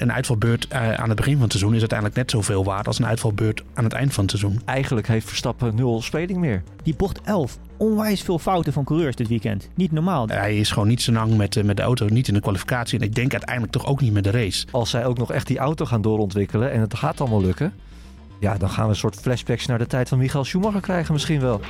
[0.00, 2.98] een uitvalbeurt eh, aan het begin van het seizoen is uiteindelijk net zoveel waard als
[2.98, 4.62] een uitvalbeurt aan het eind van het seizoen.
[4.64, 6.62] Eigenlijk heeft Verstappen nul speling meer.
[6.82, 7.58] Die bocht 11.
[7.76, 9.68] Onwijs veel fouten van coureurs dit weekend.
[9.74, 10.28] Niet normaal.
[10.28, 12.98] Hij is gewoon niet zo lang met, eh, met de auto, niet in de kwalificatie.
[12.98, 14.66] En ik denk uiteindelijk toch ook niet met de race.
[14.70, 17.72] Als zij ook nog echt die auto gaan doorontwikkelen en het gaat allemaal lukken.
[18.38, 21.40] Ja, dan gaan we een soort flashbacks naar de tijd van Michael Schumacher krijgen misschien
[21.40, 21.60] wel.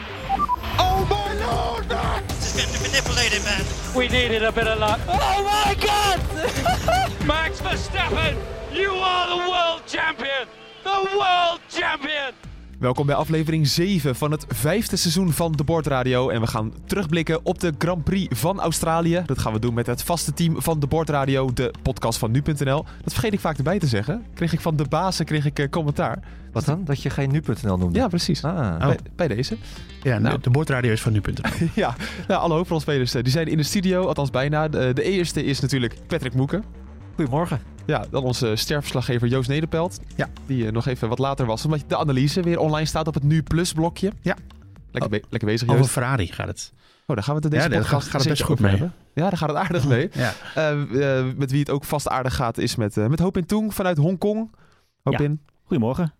[0.76, 1.88] Oh my lord!
[2.26, 4.02] This is getting manipulated, man.
[4.02, 4.98] We needed a bit of luck.
[5.06, 6.98] Oh my god!
[7.50, 8.36] Max Verstappen,
[8.72, 10.46] you are the world champion!
[10.82, 12.32] The world champion!
[12.78, 16.28] Welkom bij aflevering 7 van het vijfde seizoen van de Bordradio.
[16.28, 19.22] En we gaan terugblikken op de Grand Prix van Australië.
[19.26, 22.84] Dat gaan we doen met het vaste team van de Bordradio, de podcast van nu.nl.
[23.02, 24.24] Dat vergeet ik vaak erbij te zeggen.
[24.34, 26.18] Kreeg ik van de bazen kreeg ik, eh, commentaar.
[26.52, 26.84] Wat dan?
[26.84, 27.98] Dat je geen nu.nl noemde?
[27.98, 28.44] Ja, precies.
[28.44, 29.56] Ah, Bij, bij deze.
[30.02, 30.34] Ja, Nou.
[30.34, 31.68] de, de boordradio is van nu.nl.
[31.74, 31.94] ja,
[32.28, 34.68] nou, alle hoofdrolspelers die zijn in de studio, althans bijna.
[34.68, 36.64] De, de eerste is natuurlijk Patrick Moeken.
[37.14, 37.60] Goedemorgen.
[37.86, 40.00] Ja, dan onze sterfslaggever Joost Nederpelt.
[40.16, 40.28] Ja.
[40.46, 43.22] Die eh, nog even wat later was, omdat de analyse weer online staat op het
[43.22, 44.12] Nu Plus blokje.
[44.20, 44.36] Ja.
[44.90, 45.92] Lekker, be- lekker bezig, Over Joost.
[45.92, 46.72] Ferrari gaat het.
[47.06, 48.64] Oh, daar gaan we het in deze Ja, podcast gaat- gaat het best goed over
[48.64, 48.72] mee.
[48.72, 48.94] hebben.
[49.14, 50.08] Ja, daar gaat het aardig mee.
[50.12, 50.32] Ja.
[50.54, 53.74] Eh, eh, met wie het ook vast aardig gaat is met, met Hoop in Toeng
[53.74, 54.50] vanuit Hongkong.
[55.02, 55.24] Hoop Ja.
[55.24, 55.40] in.
[55.64, 56.14] Goedemorgen.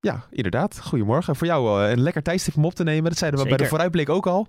[0.00, 0.80] Ja, inderdaad.
[0.82, 1.36] Goedemorgen.
[1.36, 3.10] Voor jou een lekker tijdstip om op te nemen.
[3.10, 4.46] Dat zeiden we bij de vooruitblik ook al.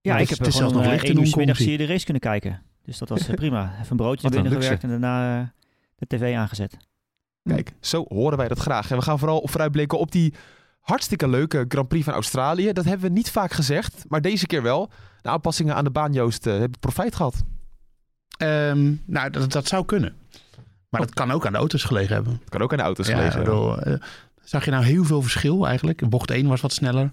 [0.00, 2.04] Ja, het ik heb het zelfs nog licht in Hongkong, middags zie hier de race
[2.04, 2.62] kunnen kijken.
[2.84, 3.72] Dus dat was eh, prima.
[3.80, 4.64] Even een broodje Wat naar een binnen luxe.
[4.64, 5.46] gewerkt en daarna eh,
[5.96, 6.76] de tv aangezet.
[7.42, 8.90] Kijk, zo horen wij dat graag.
[8.90, 10.34] En we gaan vooral vooruitblikken op die
[10.80, 12.72] hartstikke leuke Grand Prix van Australië.
[12.72, 14.90] Dat hebben we niet vaak gezegd, maar deze keer wel.
[15.22, 17.42] De aanpassingen aan de baan, Joost, eh, hebben profijt gehad.
[18.36, 20.14] Ehm, nou, dat, dat zou kunnen.
[20.88, 22.32] Maar dat kan ook aan de auto's gelegen hebben.
[22.40, 24.00] Het kan ook aan de auto's Ja, gelegen hebben.
[24.42, 26.08] zag je nou heel veel verschil eigenlijk?
[26.08, 27.12] Bocht 1 was wat sneller.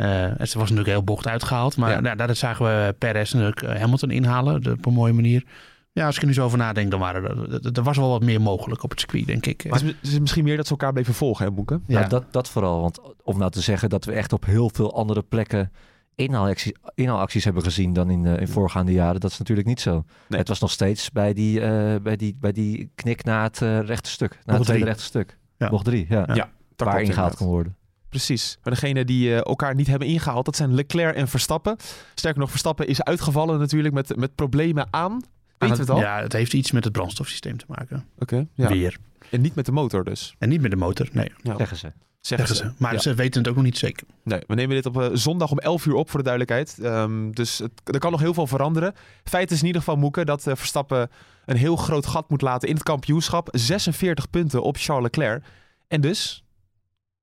[0.00, 1.76] Eh het was natuurlijk heel bocht uitgehaald.
[1.76, 2.00] Maar Ja.
[2.00, 4.62] nou, daar zagen we Perez natuurlijk eh, Hamilton inhalen.
[4.62, 5.44] de- op een mooie manier.
[5.92, 8.08] Ja, als ik er nu zo over nadenk, dan waren er, er- er was wel
[8.08, 9.60] wat meer mogelijk op het circuit, denk ik.
[9.62, 11.82] Het is, het is misschien meer dat ze elkaar bleven volgen, hè, Boeken?
[11.86, 11.98] Ja.
[11.98, 12.80] Nou, dat, dat vooral.
[12.80, 15.72] Want om nou te zeggen dat we echt op heel veel andere plekken
[16.14, 20.04] inhaalacties, inhaalacties hebben gezien dan in, eh, in voorgaande jaren, dat is natuurlijk niet zo.
[20.28, 20.38] Nee.
[20.38, 23.80] Het was nog steeds bij die, eh, bij die, bij die knik na het eh,
[23.80, 24.30] rechte stuk.
[24.30, 24.84] Na het tweede drie.
[24.84, 25.38] rechte stuk.
[25.58, 25.68] Ja.
[25.68, 26.24] Bocht drie, ja.
[26.34, 26.50] Ja.
[26.76, 27.76] Dat Waar ingehaald kan worden.
[28.10, 28.58] Precies.
[28.62, 31.76] Maar degene die eh, elkaar niet hebben ingehaald, dat zijn Leclerc en Verstappen.
[32.14, 35.20] Sterker nog, Verstappen is uitgevallen natuurlijk met, met problemen aan.
[35.58, 35.98] Weten we het al?
[36.00, 38.06] Ja, het heeft iets met het brandstofsysteem te maken.
[38.18, 38.46] Oké.
[38.54, 38.68] Ja.
[38.68, 38.96] Weer.
[39.30, 41.32] En niet met de motor dus, En niet met de motor, nee.
[41.42, 41.56] Ja.
[41.56, 41.92] Zeggen ze.
[42.20, 42.64] zeggen Zeggen ze.
[42.64, 42.72] ze.
[42.78, 42.98] Maar Ja.
[42.98, 44.06] ze weten het ook nog niet zeker.
[44.24, 46.78] Nee, we nemen dit op eh, zondag om 11 uur op voor de duidelijkheid.
[46.82, 48.94] Ehm, dus het, er kan nog heel veel veranderen.
[49.24, 51.10] Feit is in ieder geval, Moeke, dat eh, Verstappen
[51.46, 53.48] een heel groot gat moet laten in het kampioenschap.
[53.52, 55.44] 46 punten op Charles Leclerc.
[55.88, 56.44] En dus,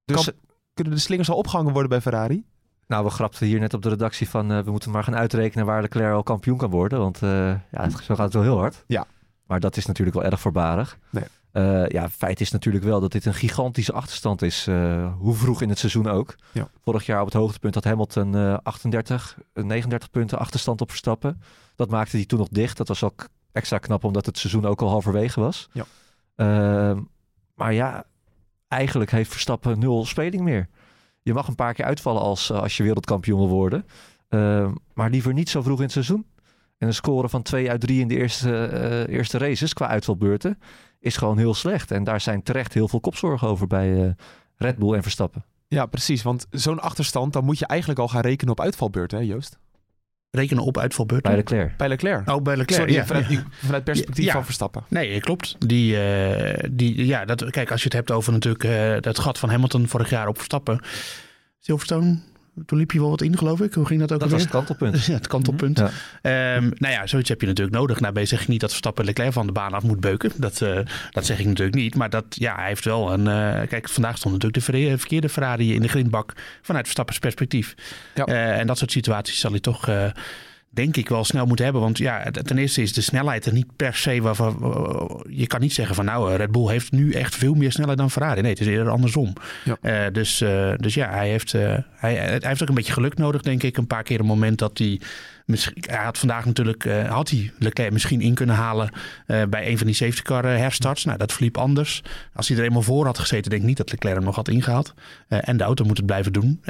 [0.06, 0.30] Dus
[0.78, 2.46] kunnen de slingers al opgehangen worden bij Ferrari?
[2.88, 5.66] Nou, we grapten hier net op de redactie van eh, we moeten maar gaan uitrekenen
[5.66, 7.00] waar Leclerc al kampioen kan worden.
[7.00, 8.84] Want eh, ja, het, zo gaat het wel heel hard.
[8.88, 9.06] Ja.
[9.46, 10.98] Maar dat is natuurlijk wel erg voorbarig.
[11.10, 11.24] Nee.
[11.52, 14.66] Eh, ja, feit is natuurlijk wel dat dit een gigantische achterstand is.
[15.18, 16.36] hoe vroeg in het seizoen ook.
[16.52, 16.68] Ja.
[16.84, 21.42] Vorig jaar op het hoogtepunt had Hamilton eh 38, eh, 39 punten achterstand op Verstappen.
[21.76, 22.78] Dat maakte hij toen nog dicht.
[22.78, 25.70] Dat was ook extra knap omdat het seizoen ook al halverwege was.
[25.72, 25.86] Ja.
[26.36, 27.02] Ehm,
[27.54, 28.06] maar ja,
[28.68, 30.68] eigenlijk heeft Verstappen nul speling meer.
[31.22, 33.86] Je mag een paar keer uitvallen als, eh, als je wereldkampioen wil worden.
[34.30, 36.26] Ehm, maar liever niet zo vroeg in het seizoen.
[36.78, 40.60] En een score van 2 uit 3 in de eerste, eh, eerste races qua uitvalbeurten
[41.00, 41.92] is gewoon heel slecht.
[41.92, 44.12] En daar zijn terecht heel veel kopzorgen over bij eh,
[44.56, 45.46] Red Bull en Verstappen.
[45.68, 46.24] Ja, precies.
[46.24, 49.60] Want zo'n achterstand, dan moet je eigenlijk al gaan rekenen op uitvalbeurten, hè Joost?
[50.32, 51.24] Rekenen op uitvalbeurt.
[51.24, 51.78] Bij Leclerc.
[51.78, 52.30] Bij Leclerc.
[52.30, 52.80] Oh, bij Leclerc.
[52.82, 53.06] Sorry, ja.
[53.06, 53.44] vanuit, Ja.
[53.52, 54.32] vanuit perspectief Ja.
[54.32, 54.84] van Verstappen.
[54.90, 55.56] Nee, klopt.
[55.68, 59.38] Die, eh, die, ja, dat, kijk, als je het hebt over natuurlijk eh, dat gat
[59.40, 60.80] van Hamilton vorig jaar op Verstappen.
[61.60, 62.20] Silverstone,
[62.66, 63.74] toen liep je wel wat in, geloof ik.
[63.74, 65.06] Hoe ging dat ook Dat was het kantelpunt.
[65.06, 65.78] Ja, het kantelpunt.
[65.78, 65.90] Ja.
[66.22, 68.00] Ehm, nou ja, zoiets heb je natuurlijk nodig.
[68.00, 70.32] Daarbij zeg ik niet dat Verstappen Leclerc van de baan af moet beuken.
[70.36, 70.80] Dat, eh,
[71.12, 71.96] dat zeg ik natuurlijk niet.
[71.96, 73.28] Maar dat, ja, hij heeft wel een...
[73.28, 77.76] eh, kijk, vandaag stond natuurlijk de ver- verkeerde Ferrari in de grindbak vanuit Verstappens perspectief.
[78.16, 78.26] Ja.
[78.26, 79.90] Eh, en dat soort situaties zal hij toch...
[80.78, 81.84] eh, denk ik wel snel moeten hebben.
[81.84, 84.56] Want ja, ten eerste is de snelheid er niet per se waarvan...
[85.30, 88.12] Je kan niet zeggen van nou, Red Bull heeft nu echt veel meer snelheid dan
[88.12, 88.42] Ferrari.
[88.42, 89.34] Nee, het is eerder andersom.
[89.64, 89.78] Ja.
[89.82, 93.18] Eh, dus, eh, dus ja, hij heeft, eh, hij, hij heeft ook een beetje geluk
[93.18, 93.78] nodig, denk ik.
[93.78, 95.00] Een paar keer een moment dat hij...
[95.48, 98.90] Misschien, hij had vandaag natuurlijk, eh, had hij Leclerc misschien in kunnen halen
[99.26, 101.06] eh, bij een van die safety car eh, herstarts.
[101.06, 102.04] Nou, dat verliep anders.
[102.34, 104.48] Als hij er eenmaal voor had gezeten, denk ik niet dat Leclerc hem nog had
[104.48, 104.94] ingehaald.
[105.28, 106.62] Eh, en de auto moet het blijven doen.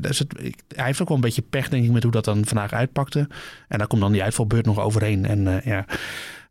[0.00, 0.34] Dus het,
[0.76, 3.28] hij heeft ook wel een beetje pech, denk ik, met hoe dat dan vandaag uitpakte.
[3.68, 5.26] En daar komt dan die uitvalbeurt nog overheen.
[5.26, 5.84] En ja,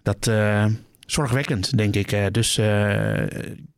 [0.03, 0.31] dat...
[1.05, 2.33] Zorgwekkend, denk ik.
[2.33, 2.59] Dus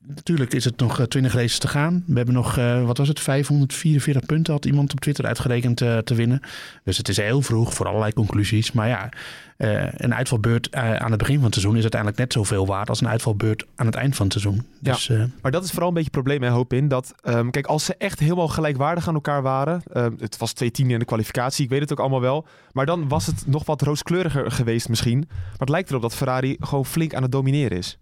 [0.08, 2.04] natuurlijk is het nog eh, 20 races te gaan.
[2.08, 5.98] We hebben nog, eh, wat was het, 544 punten had iemand op Twitter uitgerekend eh,
[5.98, 6.40] te winnen.
[6.84, 8.72] Dus het is heel vroeg voor allerlei conclusies.
[8.72, 9.10] Maar ja,
[9.58, 12.90] eh, een uitvalbeurt eh, aan het begin van het seizoen is uiteindelijk net zoveel waard
[12.90, 14.66] als een uitvalbeurt aan het eind van het seizoen.
[14.82, 14.92] Ja.
[14.92, 16.88] Dus eh, Maar dat is vooral een beetje het probleem, hè, hoop in.
[16.88, 19.82] Dat, ehm, kijk, als ze echt helemaal gelijkwaardig aan elkaar waren.
[19.94, 22.46] ehm, het was twee tienden in de kwalificatie, ik weet het ook allemaal wel.
[22.72, 25.26] Maar dan was het nog wat rooskleuriger geweest misschien.
[25.28, 27.98] Maar het lijkt erop dat Ferrari gewoon flink aan het domineren is.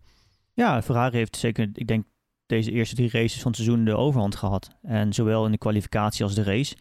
[0.56, 2.06] Ja, Ferrari heeft zeker, ik denk,
[2.46, 4.69] deze eerste drie races van het seizoen de overhand gehad.
[4.81, 6.75] En zowel in de kwalificatie als de race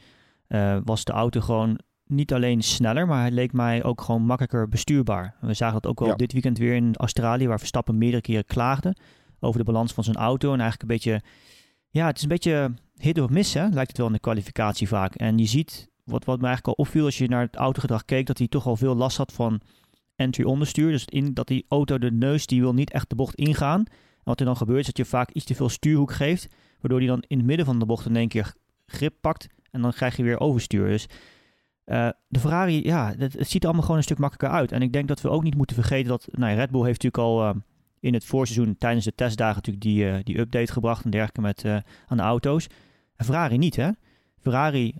[0.46, 4.68] eh, was de auto gewoon niet alleen sneller, maar hij leek mij ook gewoon makkelijker
[4.68, 5.36] bestuurbaar.
[5.40, 6.14] We zagen dat ook wel Ja.
[6.14, 8.96] dit weekend weer in Australië, waar Verstappen meerdere keren klaagde
[9.40, 10.52] over de balans van zijn auto.
[10.52, 11.20] En eigenlijk een beetje,
[11.88, 13.66] ja, het is een beetje hit of miss, hè?
[13.68, 15.14] lijkt het wel in de kwalificatie vaak.
[15.14, 18.26] En je ziet, wat, wat me eigenlijk al opviel als je naar het autogedrag keek,
[18.26, 19.60] dat hij toch al veel last had van
[20.16, 20.90] entry onderstuur.
[20.90, 23.80] Dus in, dat die auto, de neus, die wil niet echt de bocht ingaan.
[23.80, 26.48] En wat er dan gebeurt, is dat je vaak iets te veel stuurhoek geeft,
[26.80, 28.54] waardoor hij dan in het midden van de bocht in één keer
[28.86, 30.86] grip pakt en dan krijg je weer overstuur.
[30.88, 31.06] Dus
[31.84, 34.72] eh, de Ferrari, ja, het, het ziet er allemaal gewoon een stuk makkelijker uit.
[34.72, 37.02] En ik denk dat we ook niet moeten vergeten dat, nou, ja, Red Bull heeft
[37.02, 37.54] natuurlijk al eh,
[38.04, 41.64] in het voorseizoen tijdens de testdagen natuurlijk die, eh, die update gebracht en dergelijke met,
[41.64, 41.76] eh,
[42.06, 42.66] aan de auto's.
[43.16, 43.90] Ferrari niet, hè?
[44.40, 44.94] Ferrari,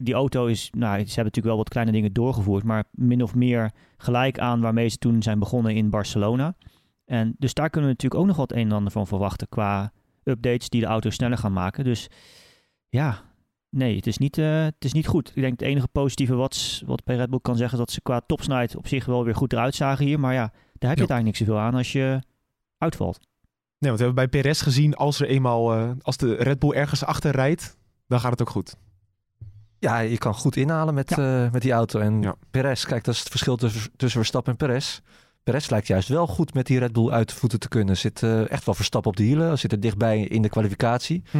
[0.00, 3.34] die auto is, nou, ze hebben natuurlijk wel wat kleine dingen doorgevoerd, maar min of
[3.34, 6.54] meer gelijk aan waarmee ze toen zijn begonnen in Barcelona.
[7.04, 9.92] En dus daar kunnen we natuurlijk ook nog wat een en ander van verwachten qua
[10.24, 11.84] updates die de auto sneller gaan maken.
[11.84, 12.08] Dus
[12.88, 13.22] ja,
[13.70, 15.28] nee, het is niet, eh, het is niet goed.
[15.34, 18.20] Ik denk het enige positieve wat, wat bij Red Bull kan zeggen, dat ze qua
[18.26, 20.20] topsnelheid op zich wel weer goed eruit zagen hier.
[20.20, 20.88] Maar ja, daar heb je Ja.
[20.88, 22.20] het eigenlijk niks zoveel aan als je
[22.78, 23.18] uitvalt.
[23.78, 26.70] Nee, want we hebben bij Perez gezien, als er eenmaal, eh, als de Red Bull
[26.72, 28.76] ergens achter rijdt, dan gaat het ook goed.
[29.78, 32.00] Ja, je kan goed inhalen met, eh, met die auto.
[32.00, 32.34] En Ja.
[32.50, 35.00] Perez, kijk, dat is het verschil tussen, tussen Verstappen en Perez.
[35.42, 37.96] Perez lijkt juist wel goed met die Red Bull uit de voeten te kunnen.
[37.96, 39.58] Zit eh, echt wel Verstappen op de hielen.
[39.58, 41.22] Zit er dichtbij in de kwalificatie.
[41.30, 41.38] Hm.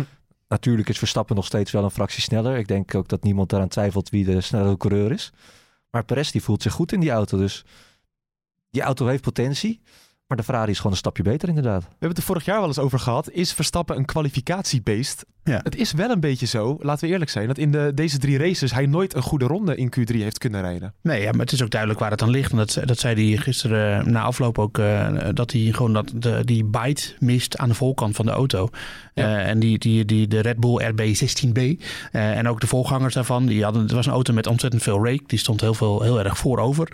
[0.49, 2.56] Natuurlijk is Verstappen nog steeds wel een fractie sneller.
[2.56, 5.32] Ik denk ook dat niemand daaraan twijfelt wie de snellere coureur is.
[5.90, 7.38] Maar Perez die voelt zich goed in die auto.
[7.38, 7.64] Dus
[8.70, 9.81] die auto heeft potentie.
[10.26, 11.82] Maar de Ferrari is gewoon een stapje beter inderdaad.
[11.82, 13.31] We hebben het er vorig jaar wel eens over gehad.
[13.31, 15.25] Is Verstappen een kwalificatiebeest?
[15.48, 15.60] Ja.
[15.62, 18.38] Het is wel een beetje zo, laten we eerlijk zijn, dat in de, deze drie
[18.38, 20.94] races hij nooit een goede ronde in Q3 heeft kunnen rijden.
[21.02, 22.50] Nee, ja, maar het is ook duidelijk waar het aan ligt.
[22.50, 24.78] En dat, dat zei hij gisteren eh, na afloop ook.
[24.78, 28.68] eh, dat hij gewoon dat, de, die bite mist aan de voorkant van de auto.
[29.14, 29.38] Ja.
[29.38, 31.58] Eh, en die, die, die, de Red Bull RB16B.
[32.12, 33.46] eh, en ook de voorgangers daarvan.
[33.46, 35.22] Die hadden, het was een auto met ontzettend veel rake.
[35.26, 36.88] Die stond heel, veel, heel erg voorover.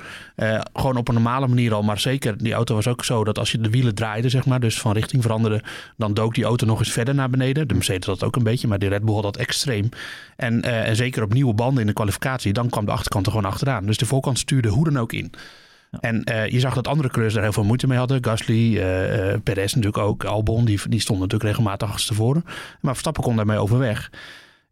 [0.72, 1.82] Gewoon op een normale manier al.
[1.82, 4.60] Maar zeker, die auto was ook zo dat als je de wielen draaide, zeg maar.
[4.60, 5.62] Dus van richting veranderde.
[5.96, 7.68] Dan dook die auto nog eens verder naar beneden.
[7.68, 8.68] De Mercedes had dat ook een beetje.
[8.68, 9.88] Maar de Red Bull had dat extreem.
[10.36, 13.32] En, eh, en zeker op nieuwe banden in de kwalificatie, dan kwam de achterkant er
[13.32, 13.86] gewoon achteraan.
[13.86, 15.32] Dus de voorkant stuurde hoe dan ook in.
[16.00, 18.24] En eh, je zag dat andere coureurs daar heel veel moeite mee hadden.
[18.24, 22.44] Gasly, eh, Perez natuurlijk ook, Albon, die, die stonden natuurlijk regelmatig achterstevoren.
[22.80, 24.10] Maar Verstappen kon daarmee overweg.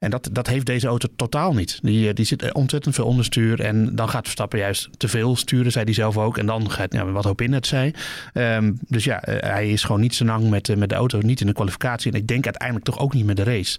[0.02, 1.78] En dat, dat heeft deze auto totaal niet.
[1.82, 3.60] Die, eh, die zit ontzettend veel onderstuur.
[3.60, 6.38] En dan gaat Verstappen juist te veel sturen, zei hij zelf ook.
[6.38, 7.92] En dan gaat, ja, wat Hopin net zei.
[8.32, 11.18] Ehm, dus ja, eh, hij is gewoon niet zo lang met, eh, met de auto.
[11.20, 12.12] Niet in de kwalificatie.
[12.12, 13.78] En ik denk uiteindelijk toch ook niet met de race.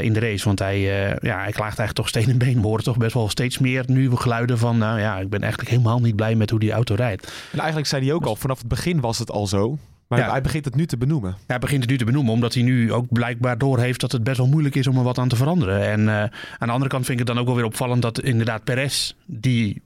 [0.00, 0.44] in de race.
[0.44, 2.62] Want hij, eh, ja, hij klaagt eigenlijk toch steen en been.
[2.62, 4.78] We toch best wel steeds meer nu geluiden van...
[4.78, 7.32] nou ja, ik ben eigenlijk helemaal niet blij met hoe die auto rijdt.
[7.52, 9.78] En eigenlijk zei hij ook al, vanaf het begin was het al zo.
[10.08, 10.30] Maar Ja.
[10.30, 11.36] hij begint het nu te benoemen.
[11.46, 14.36] Hij begint het nu te benoemen, omdat hij nu ook blijkbaar doorheeft dat het best
[14.36, 15.80] wel moeilijk is om er wat aan te veranderen.
[15.86, 16.14] En eh,
[16.58, 19.12] aan de andere kant vind ik het dan ook wel weer opvallend dat inderdaad Perez,
[19.26, 19.82] die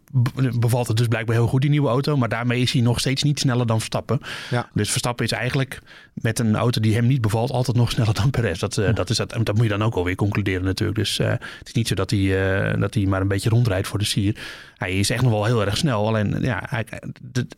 [0.59, 2.17] bevalt het dus blijkbaar heel goed, die nieuwe auto.
[2.17, 4.21] Maar daarmee is hij nog steeds niet sneller dan Verstappen.
[4.51, 4.69] Ja.
[4.75, 5.81] Dus Verstappen is eigenlijk
[6.15, 8.59] met een auto die hem niet bevalt altijd nog sneller dan Perez.
[8.59, 10.99] Dat, eh, dat, is dat, dat moet je dan ook alweer concluderen natuurlijk.
[10.99, 13.87] Dus eh, het is niet zo dat hij, eh, dat hij maar een beetje rondrijdt
[13.87, 14.41] voor de sier.
[14.75, 16.07] Hij is echt nog wel heel erg snel.
[16.07, 16.87] Alleen ja, hij,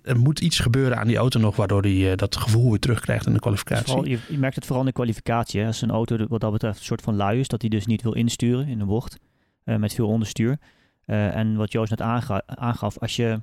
[0.04, 3.32] er moet iets gebeuren aan die auto nog, waardoor hij dat gevoel weer terugkrijgt in
[3.32, 3.84] de kwalificatie.
[3.84, 5.60] Vooral, je, je merkt het vooral in de kwalificatie.
[5.60, 5.66] Hè.
[5.66, 8.02] Als een auto wat dat betreft een soort van lui is, dat hij dus niet
[8.02, 9.18] wil insturen in de bocht
[9.64, 10.58] eh, met veel onderstuur.
[11.10, 13.40] Eh, en wat Joost net aanga- aangaf, als je,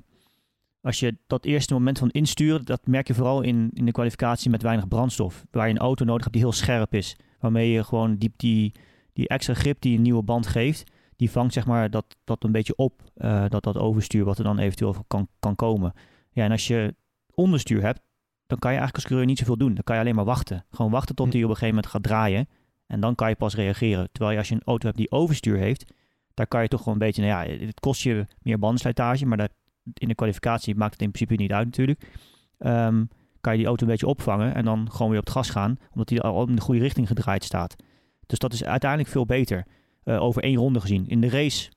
[0.82, 4.50] als je dat eerste moment van insturen, dat merk je vooral in, in de kwalificatie
[4.50, 5.46] met weinig brandstof.
[5.52, 7.16] Waar je een auto nodig hebt die heel scherp is.
[7.40, 8.72] Waarmee je gewoon die, die,
[9.14, 12.52] die extra grip die een nieuwe band geeft, die vangt zeg maar dat, dat een
[12.52, 15.94] beetje op, eh, dat, dat overstuur wat er dan eventueel kan, kan komen.
[16.32, 16.96] Ja, en als je
[17.34, 18.02] onderstuur hebt,
[18.46, 19.74] dan kan je eigenlijk als coureur niet zoveel doen.
[19.74, 20.66] Dan kan je alleen maar wachten.
[20.72, 21.32] Gewoon wachten tot Hm.
[21.32, 22.48] hij op een gegeven moment gaat draaien.
[22.88, 24.10] En dan kan je pas reageren.
[24.12, 25.94] Terwijl je als je een auto hebt die overstuur heeft,
[26.38, 29.38] daar kan je toch gewoon een beetje, nou ja, het kost je meer bandenslijtage, maar
[29.38, 29.52] dat,
[29.94, 32.10] in de kwalificatie maakt het in principe niet uit natuurlijk.
[32.58, 33.06] Ehm,
[33.42, 35.80] kan je die auto een beetje opvangen en dan gewoon weer op het gas gaan,
[35.92, 37.76] omdat hij al in de goede richting gedraaid staat.
[38.26, 39.66] Dus dat is uiteindelijk veel beter,
[40.04, 41.08] eh, over één ronde gezien.
[41.08, 41.72] In de race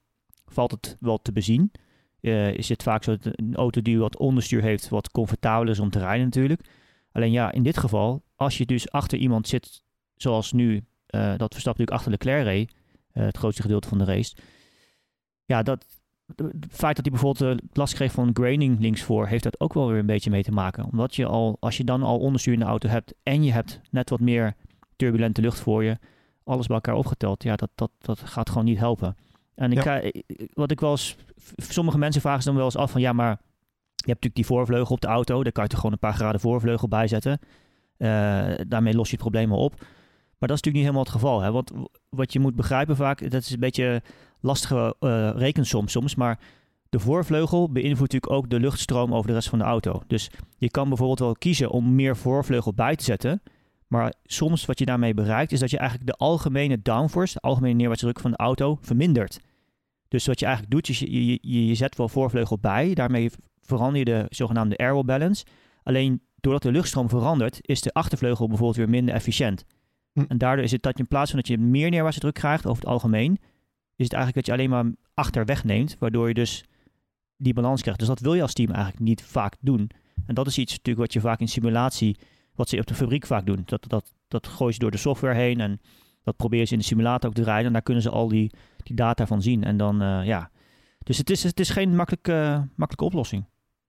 [0.47, 1.71] valt het wel te bezien.
[2.21, 5.81] Eh, is het vaak zo dat een auto die wat onderstuur heeft, wat comfortabeler is
[5.81, 6.61] om te rijden natuurlijk.
[7.13, 9.83] Alleen ja, in dit geval, als je dus achter iemand zit,
[10.17, 12.80] zoals nu, eh, dat Verstappen natuurlijk achter Leclerc reed, eh,
[13.13, 14.37] het grootste gedeelte van de race.
[15.45, 15.87] Ja, dat,
[16.37, 19.89] het feit dat hij bijvoorbeeld uh, last kreeg van graining linksvoor, heeft dat ook wel
[19.89, 20.85] weer een beetje mee te maken.
[20.85, 23.81] Omdat je al, als je dan al onderstuur in de auto hebt en je hebt
[23.91, 24.55] net wat meer
[24.97, 25.99] turbulente lucht voor je,
[26.45, 29.17] alles bij elkaar opgeteld, ja, dat, dat, dat gaat gewoon niet helpen.
[29.55, 30.03] En ik, Ja.
[30.53, 31.17] wat ik wel eens,
[31.57, 34.47] sommige mensen vragen zich dan wel eens af van, ja, maar je hebt natuurlijk die
[34.47, 37.39] voorvleugel op de auto, daar kan je toch gewoon een paar graden voorvleugel bij zetten.
[37.97, 39.75] Eh, daarmee los je het probleem al op.
[40.39, 41.41] Maar dat is natuurlijk niet helemaal het geval.
[41.41, 41.53] Hè?
[41.53, 41.73] Want
[42.11, 44.03] wat je moet begrijpen vaak, dat is een beetje
[44.41, 46.39] lastige eh rekensom soms, maar
[46.89, 50.03] de voorvleugel beïnvloedt natuurlijk ook de luchtstroom over de rest van de auto.
[50.07, 53.43] Dus je kan bijvoorbeeld wel kiezen om meer voorvleugel bij te zetten,
[53.87, 57.75] maar soms wat je daarmee bereikt is dat je eigenlijk de algemene downforce, de algemene
[57.75, 59.41] neerwaartse druk van de auto, vermindert.
[60.09, 63.99] Dus wat je eigenlijk doet, is je, je, je, zet wel voorvleugel bij, daarmee verander
[63.99, 65.45] je de zogenaamde airwall balance.
[65.83, 69.65] Alleen doordat de luchtstroom verandert, is de achtervleugel bijvoorbeeld weer minder efficiënt.
[70.13, 70.25] Hm.
[70.29, 72.67] En daardoor is het dat je in plaats van dat je meer neerwaartse druk krijgt
[72.67, 73.39] over het algemeen,
[73.97, 76.65] is het eigenlijk dat je alleen maar achter wegneemt, waardoor je dus
[77.37, 77.99] die balans krijgt.
[78.01, 79.91] Dus dat wil je als team eigenlijk niet vaak doen.
[80.27, 82.17] En dat is iets natuurlijk wat je vaak in simulatie,
[82.55, 83.63] wat ze op de fabriek vaak doen.
[83.65, 85.81] Dat, dat, dat gooien ze door de software heen en
[86.23, 87.67] dat proberen ze in de simulator ook te rijden.
[87.67, 88.51] En daar kunnen ze al die,
[88.83, 89.65] die data van zien.
[89.65, 90.51] En dan, eh, ja.
[90.99, 93.45] Dus het is, het is geen makkelijke, makkelijke oplossing.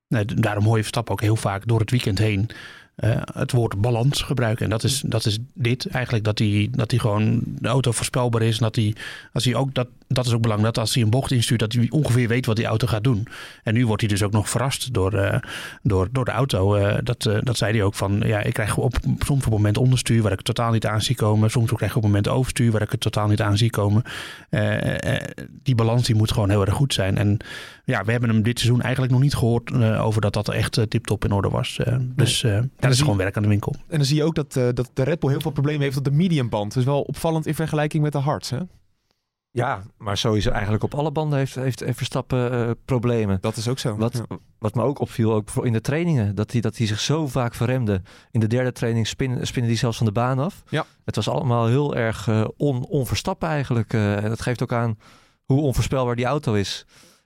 [0.08, 2.50] Nee, daarom hoor je Verstappen ook heel vaak door het weekend heen
[2.96, 4.64] eh, het woord balans gebruiken.
[4.64, 8.42] En dat is, dat is dit eigenlijk, dat hij, dat hij gewoon de auto voorspelbaar
[8.42, 8.58] is.
[8.58, 8.96] Dat hij,
[9.34, 11.74] als hij ook, dat, dat is ook belangrijk, dat als hij een bocht instuurt, dat
[11.74, 13.28] hij ongeveer weet wat die auto gaat doen.
[13.64, 15.40] En nu wordt hij dus ook nog verrast door, eh,
[15.84, 16.76] door, door de auto.
[16.76, 19.78] Eh, dat, eh, dat zei hij ook van, ja, ik krijg op, soms op moment
[19.78, 21.52] onderstuur waar ik het totaal niet aan zie komen.
[21.52, 24.04] Soms ook krijg ik op moment overstuur waar ik het totaal niet aan zie komen.
[25.64, 27.18] Die balans die moet gewoon heel erg goed zijn.
[27.18, 27.38] En
[27.86, 30.90] ja, we hebben hem dit seizoen eigenlijk nog niet gehoord eh, over dat dat echt
[30.90, 31.80] tip-top in orde was.
[32.16, 32.46] Dus
[32.80, 33.76] dat is gewoon werk aan de winkel.
[33.88, 36.04] En dan zie je ook dat, dat de Red Bull heel veel problemen heeft op
[36.04, 36.74] de mediumband.
[36.74, 38.50] Dat is wel opvallend in vergelijking met de hards.
[38.50, 38.58] Hè?
[39.54, 43.38] Ja, maar sowieso eigenlijk op alle banden heeft, heeft, heeft Verstappen eh, problemen.
[43.42, 43.96] Dat is ook zo.
[43.96, 44.38] Wat, Ja.
[44.60, 47.54] wat me ook opviel, ook in de trainingen, dat hij, dat hij zich zo vaak
[47.54, 48.02] verremde.
[48.32, 50.64] In de derde training spinnen, spinnen die zelfs van de baan af.
[50.70, 50.86] Ja.
[51.06, 53.94] Het was allemaal heel erg eh, on, onverstappen eigenlijk.
[53.94, 54.98] eh, en dat geeft ook aan
[55.46, 56.86] hoe onvoorspelbaar die auto is.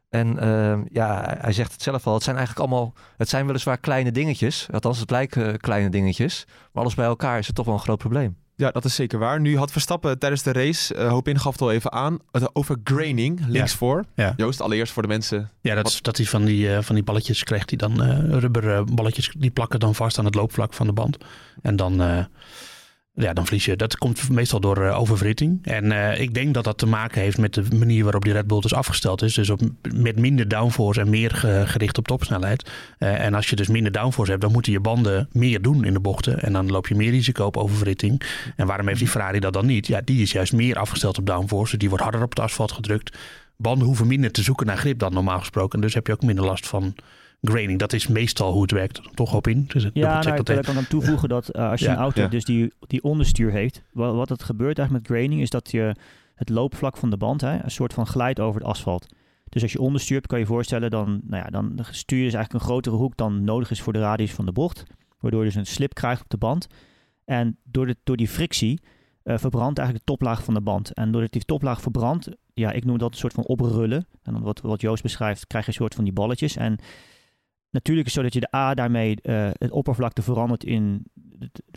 [0.09, 3.77] En eh, ja, hij- zegt het zelf al, het zijn eigenlijk allemaal, het zijn weliswaar
[3.77, 4.67] kleine dingetjes.
[4.71, 6.45] Althans, het lijken kleine dingetjes.
[6.71, 8.37] Maar alles bij elkaar is het toch wel een groot probleem.
[8.57, 9.41] Ja, dat is zeker waar.
[9.41, 12.77] Nu had Verstappen tijdens de race, eh Hopin gaf het al even aan, het over
[12.83, 14.05] graining, linksvoor.
[14.15, 14.33] Ja.
[14.37, 15.49] Joost, allereerst voor de mensen.
[15.61, 18.39] Ja, dat, is, dat hij van die, eh, van die balletjes krijgt, die dan eh
[18.39, 21.17] rubber eh, balletjes, die plakken dan vast aan het loopvlak van de band.
[21.61, 22.27] En dan,
[23.15, 23.75] ja, dan verlies je.
[23.75, 25.59] Dat komt meestal door oververhitting.
[25.61, 28.47] En eh, ik denk dat dat te maken heeft met de manier waarop die Red
[28.47, 29.33] Bull dus afgesteld is.
[29.33, 29.61] Dus op,
[29.95, 32.69] met minder downforce en meer ge- gericht op topsnelheid.
[32.97, 35.93] Eh, en als je dus minder downforce hebt, dan moeten je banden meer doen in
[35.93, 36.39] de bochten.
[36.41, 38.21] En dan loop je meer risico op oververhitting.
[38.55, 39.87] En waarom heeft die Ferrari dat dan niet?
[39.87, 41.69] Ja, die is juist meer afgesteld op downforce.
[41.71, 43.17] Dus die wordt harder op het asfalt gedrukt.
[43.57, 45.81] Banden hoeven minder te zoeken naar grip dan normaal gesproken.
[45.81, 46.95] Dus heb je ook minder last van
[47.47, 47.79] graining.
[47.79, 49.01] Dat is meestal hoe het werkt.
[49.13, 49.65] Toch op in.
[49.67, 50.71] Dus Ja, nou, ik dat wil even.
[50.71, 52.27] ook aan toevoegen dat eh, als je Ja, een auto ja.
[52.27, 55.95] dus die, die onderstuur heeft, wat, wat het gebeurt eigenlijk met graining is dat je
[56.35, 59.13] het loopvlak van de band hè, een soort van glijdt over het asfalt.
[59.49, 62.33] Dus als je onderstuurt, kan je je voorstellen, dan, nou ja, dan stuur je dus
[62.33, 64.83] eigenlijk een grotere hoek dan nodig is voor de radius van de bocht.
[65.19, 66.67] Waardoor je dus een slip krijgt op de band.
[67.25, 68.81] En door, de, door die frictie
[69.23, 70.93] eh, verbrandt eigenlijk de toplaag van de band.
[70.93, 74.07] En doordat die toplaag verbrandt, ja, ik noem dat een soort van oprullen.
[74.23, 76.55] En wat, wat Joost beschrijft, krijg je een soort van die balletjes.
[76.55, 76.77] En
[77.75, 81.05] natuurlijk is het zo dat je de A daarmee eh, het oppervlakte verandert in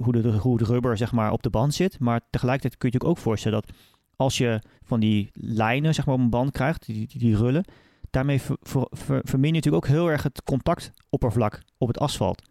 [0.02, 1.98] hoe de, hoe de rubber zeg maar, op de band zit.
[1.98, 3.76] Maar tegelijkertijd kun je je ook voorstellen dat
[4.16, 7.64] als je van die lijnen zeg maar, op een band krijgt, die, die, rullen,
[8.10, 12.42] daarmee ver, je natuurlijk ook heel erg het contactoppervlak op het asfalt.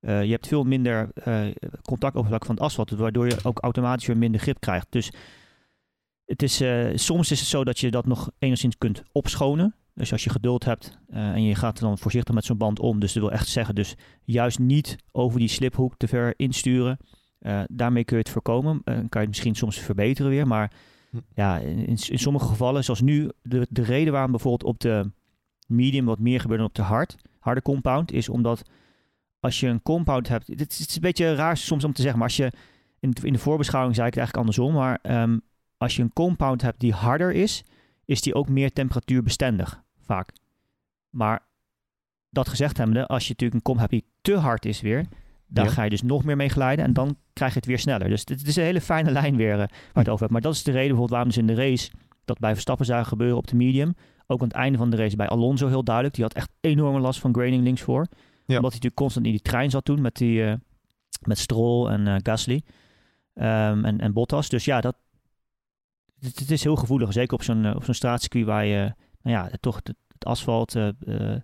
[0.00, 1.46] Eh, je hebt veel minder eh,
[1.82, 4.86] contactoppervlak van het asfalt, waardoor je ook automatisch weer minder grip krijgt.
[4.90, 5.12] Dus
[6.24, 6.62] het is,
[6.94, 9.74] soms is het zo dat je dat nog enigszins kunt opschonen.
[9.94, 13.00] Dus als je geduld hebt eh, en je gaat dan voorzichtig met zo'n band om.
[13.00, 13.94] Dus dat wil echt zeggen, dus
[14.24, 16.98] juist niet over die sliphoek te ver insturen.
[17.38, 18.80] Eh, daarmee kun je het voorkomen.
[18.84, 20.46] Eh, kan je het misschien soms verbeteren weer.
[20.46, 20.72] Maar
[21.10, 21.18] Hm.
[21.34, 25.10] ja, in, in, sommige gevallen, zoals nu, de, de reden waarom bijvoorbeeld op de
[25.66, 28.62] medium wat meer gebeurt dan op de hard, harde compound, is omdat
[29.40, 30.46] als je een compound hebt.
[30.46, 32.52] Het is, het is een beetje raar soms om te zeggen, maar als je.
[33.00, 34.80] In, in de voorbeschouwing zei ik het eigenlijk andersom.
[34.80, 35.38] Maar ehm,
[35.76, 37.64] als je een compound hebt die harder is,
[38.10, 40.32] is die ook meer temperatuurbestendig, vaak.
[41.10, 41.40] Maar
[42.30, 45.04] dat gezegd hebbende, als je natuurlijk een kom hebt die te hard is weer,
[45.46, 45.70] dan Ja.
[45.70, 48.08] ga je dus nog meer mee glijden en dan krijg je het weer sneller.
[48.08, 50.32] Dus het is een hele fijne lijn weer eh, waar het over hebt.
[50.32, 51.90] Maar dat is de reden bijvoorbeeld waarom dus in de race
[52.24, 53.94] dat bij Verstappen zagen gebeuren op de medium.
[54.26, 56.14] Ook aan het einde van de race bij Alonso heel duidelijk.
[56.14, 58.06] Die had echt enorme last van graining linksvoor.
[58.06, 58.56] Ja.
[58.56, 60.54] Omdat hij natuurlijk constant in die trein zat toen met die, eh,
[61.26, 62.62] Met Stroll en eh, Gasly
[63.34, 64.48] ehm, en, en Bottas.
[64.48, 64.96] Dus ja, dat,
[66.20, 67.12] het, het is heel gevoelig.
[67.12, 70.74] Zeker op zo'n eh, op zo'n straatcircuit waar je nou ja, toch het, het asfalt
[70.74, 71.40] eh, eh,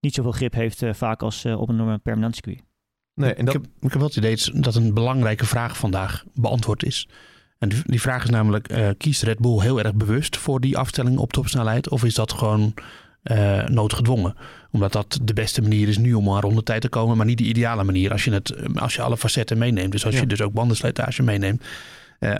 [0.00, 2.62] niet zoveel grip heeft eh, vaak als op een permanent circuit.
[3.14, 6.24] Nee, en dat, ik, heb, ik heb wel het idee dat een belangrijke vraag vandaag
[6.34, 7.08] beantwoord is.
[7.58, 10.78] En die, die vraag is namelijk, eh, kiest Red Bull heel erg bewust voor die
[10.78, 11.88] afstelling op topsnelheid?
[11.88, 12.74] Of is dat gewoon
[13.22, 14.34] eh, noodgedwongen?
[14.70, 17.44] Omdat dat de beste manier is nu om aan rondetijd te komen, maar niet de
[17.44, 19.92] ideale manier als je, het, als je alle facetten meeneemt.
[19.92, 20.20] Dus als Ja.
[20.20, 21.62] je dus ook bandenslijtage meeneemt.
[22.24, 22.34] Eh,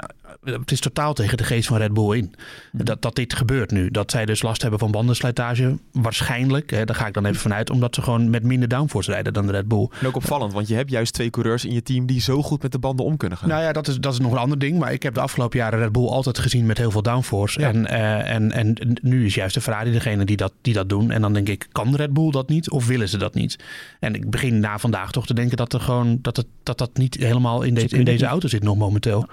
[0.44, 2.34] het is totaal tegen de geest van Red Bull in.
[2.72, 2.84] Mhm.
[2.84, 3.90] Dat, dat dit gebeurt nu.
[3.90, 5.78] Dat zij dus last hebben van bandenslijtage.
[5.92, 7.70] Waarschijnlijk, hè, daar ga ik dan even vanuit.
[7.70, 9.88] Omdat ze gewoon met minder downforce rijden dan de Red Bull.
[10.00, 12.62] en ook opvallend, want je hebt juist twee coureurs in je team die zo goed
[12.62, 13.48] met de banden om kunnen gaan.
[13.48, 14.78] Nou ja, dat is, dat is nog een ander ding.
[14.78, 17.60] Maar ik heb de afgelopen jaren Red Bull altijd gezien met heel veel downforce.
[17.60, 17.68] Ja.
[17.68, 21.10] En, eh, en, en nu is juist de Ferrari degene die dat, die dat doen.
[21.10, 23.58] En dan denk ik, kan Red Bull dat niet of willen ze dat niet?
[24.00, 26.96] En ik begin na vandaag toch te denken dat er gewoon dat het, dat, dat
[26.96, 29.28] niet helemaal in, deze in deze auto zit nog momenteel.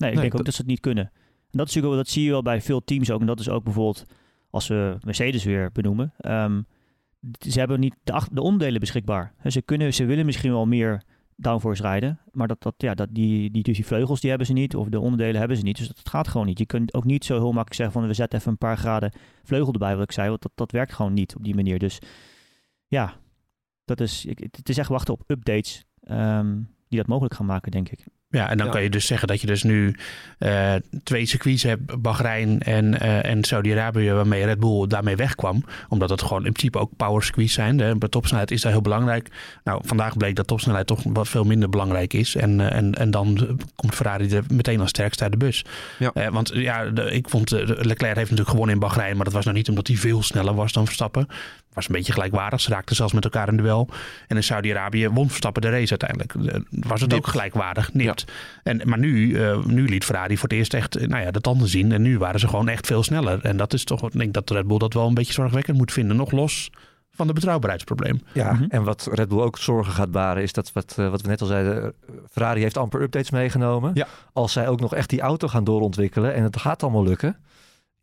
[0.00, 1.04] Nee, ik Nee, denk ook dat- ze het niet kunnen.
[1.04, 3.20] En dat, is natuurlijk, wel- dat zie je wel bij veel teams ook.
[3.20, 4.04] En dat is ook bijvoorbeeld
[4.50, 6.12] als we Mercedes weer benoemen.
[6.18, 6.62] Ehm,
[7.48, 9.34] ze hebben niet de, de onderdelen beschikbaar.
[9.46, 11.02] Ze, kunnen, ze willen misschien wel meer
[11.36, 12.18] downforce rijden.
[12.32, 14.76] Maar dat, dat, ja, dat die, die, dus die vleugels die hebben ze niet.
[14.76, 15.76] Of de onderdelen hebben ze niet.
[15.76, 16.58] Dus dat, dat gaat gewoon niet.
[16.58, 19.12] Je kunt ook niet zo heel makkelijk zeggen van we zetten even een paar graden
[19.44, 19.94] vleugel erbij.
[19.94, 20.28] Wat ik zei.
[20.28, 21.78] Want dat, dat werkt gewoon niet op die manier.
[21.78, 21.98] Dus
[22.86, 23.14] ja,
[23.84, 25.84] dat is, ik, het is echt wachten op updates.
[26.00, 27.98] ehm, die dat mogelijk gaan maken, denk ik.
[28.28, 28.72] Ja, en dan Ja.
[28.72, 29.96] kan je dus zeggen dat je dus nu
[30.38, 35.64] eh, twee circuits hebt, Bahrein en, eh, en Saudi-Arabië, waarmee Red Bull daarmee wegkwam.
[35.88, 37.76] Omdat het gewoon in principe ook power circuits zijn.
[37.76, 39.28] De, de topsnelheid is daar heel belangrijk.
[39.64, 42.34] Nou, vandaag bleek dat topsnelheid toch wat veel minder belangrijk is.
[42.34, 45.64] En, eh, en, en dan komt Ferrari er meteen als sterkste uit de bus.
[45.98, 46.10] Ja.
[46.14, 49.44] Eh, want ja, de- ik vond, Leclerc heeft natuurlijk gewonnen in Bahrein, maar dat was
[49.44, 51.26] nou niet omdat hij veel sneller was dan Verstappen.
[51.80, 52.60] Was een beetje gelijkwaardig.
[52.60, 53.88] Ze raakten zelfs met elkaar in duel.
[54.28, 56.54] En in Saudi-Arabië won Verstappen de race uiteindelijk.
[56.54, 58.24] Eh, Was het ook gelijkwaardig, nipt.
[58.62, 61.40] En, maar nu, eh, nu liet Ferrari voor het eerst echt eh, nou ja, de
[61.40, 61.92] tanden zien.
[61.92, 63.40] En nu waren ze gewoon echt veel sneller.
[63.44, 65.92] En dat is toch, ik denk dat Red Bull dat wel een beetje zorgwekkend moet
[65.92, 66.16] vinden.
[66.16, 66.70] Nog los
[67.10, 68.22] van de betrouwbaarheidsprobleem.
[68.32, 68.64] Ja, Mhm.
[68.68, 71.40] en wat Red Bull ook zorgen gaat baren is dat wat, eh, wat we net
[71.40, 71.92] al zeiden.
[72.30, 73.90] Ferrari heeft amper updates meegenomen.
[73.94, 74.06] Ja.
[74.32, 77.36] Als zij ook nog echt die auto gaan doorontwikkelen en het gaat allemaal lukken.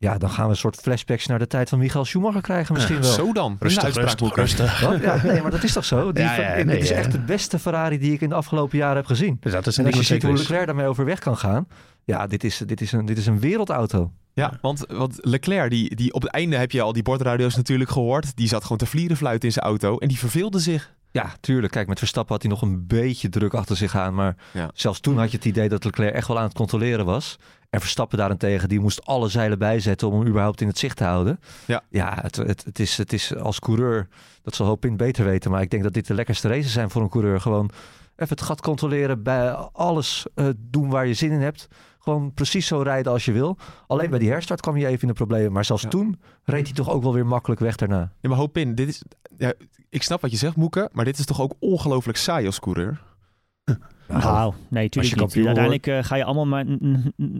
[0.00, 3.00] Ja, dan gaan we een soort flashbacks naar de tijd van Michael Schumacher krijgen misschien
[3.00, 3.10] wel.
[3.12, 3.56] Zo dan.
[3.60, 4.42] Rustig, rustig, uitspraakboeken.
[4.42, 4.80] rustig.
[4.80, 5.00] Wat?
[5.00, 6.12] Ja, nee, maar dat is toch zo?
[6.12, 8.78] Die Ja, van- ja, dit is echt de beste Ferrari die ik in de afgelopen
[8.78, 9.36] jaren heb gezien.
[9.40, 10.36] Dus dat is En een als je ziet hoe.
[10.36, 11.66] Leclerc daarmee overweg kan gaan.
[12.04, 14.12] Ja, dit is, dit is, een, dit is een wereldauto.
[14.32, 17.90] Ja, want, want Leclerc, die, die, op het einde heb je al die bordradio's natuurlijk
[17.90, 18.36] gehoord.
[18.36, 20.96] Die zat gewoon te vlierenfluiten in zijn auto en die verveelde zich.
[21.10, 21.72] Ja, tuurlijk.
[21.72, 24.14] Kijk, met Verstappen had hij nog een beetje druk achter zich aan.
[24.14, 24.70] Maar Ja.
[24.74, 27.38] zelfs toen had je het idee dat Leclerc echt wel aan het controleren was.
[27.70, 31.04] En Verstappen daarentegen, die moest alle zeilen bijzetten om hem überhaupt in het zicht te
[31.04, 31.40] houden.
[31.66, 31.82] Ja.
[31.90, 34.08] Ja, het, het, het, is, het is als coureur,
[34.42, 35.50] dat zal Hopin beter weten.
[35.50, 37.40] Maar ik denk dat dit de lekkerste races zijn voor een coureur.
[37.40, 37.70] Gewoon
[38.16, 41.68] even het gat controleren, bij alles eh, doen waar je zin in hebt.
[41.98, 43.58] Gewoon precies zo rijden als je wil.
[43.86, 45.52] Alleen bij die herstart kwam je even in de problemen.
[45.52, 45.88] Maar zelfs Ja.
[45.88, 48.12] toen reed hij toch ook wel weer makkelijk weg daarna.
[48.20, 49.02] Ja, maar hoop in, dit is...
[49.36, 49.52] Ja,
[49.88, 53.00] ik snap wat je zegt, Moeke, maar dit is toch ook ongelooflijk saai als coureur?
[54.08, 55.46] Nou, nee, als je natuurlijk niet.
[55.46, 56.64] Uiteindelijk eh, ga je allemaal maar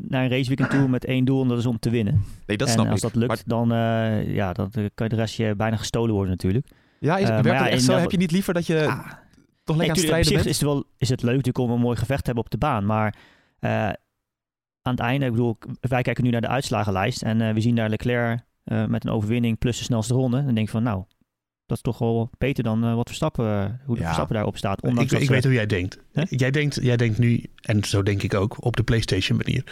[0.09, 2.25] naar een raceweekend toe met één doel en dat is om te winnen.
[2.47, 3.03] Nee, dat en snap als ik.
[3.03, 6.13] dat lukt, Maar, dan, eh, ja, dan eh, kan je de rest je bijna gestolen
[6.15, 6.67] worden natuurlijk.
[7.01, 7.93] ja, is, ja, echt zo?
[7.93, 8.99] dat- Heb je niet liever dat je Ah,
[9.65, 10.47] toch Nee, lekker aan het strijden zich bent?
[10.47, 12.59] is het, wel, is het leuk natuurlijk om een mooi gevecht te hebben op de
[12.59, 12.87] baan.
[12.87, 13.15] Maar
[13.59, 13.71] eh,
[14.83, 17.23] aan het einde, ik bedoel, wij kijken nu naar de uitslagenlijst.
[17.23, 20.45] En we zien daar Leclerc eh, met een overwinning plus de snelste ronde.
[20.45, 21.05] Dan denk ik van, nou,
[21.69, 24.07] dat is toch wel beter dan eh, wat Verstappen, eh, hoe de Ja.
[24.07, 24.79] Verstappen daarop staat.
[24.79, 25.99] Ik, Ondanks ik ze- weet hoe jij denkt.
[26.29, 26.79] Jij denkt.
[26.83, 29.65] Jij denkt nu, en zo denk ik ook, op de PlayStation manier.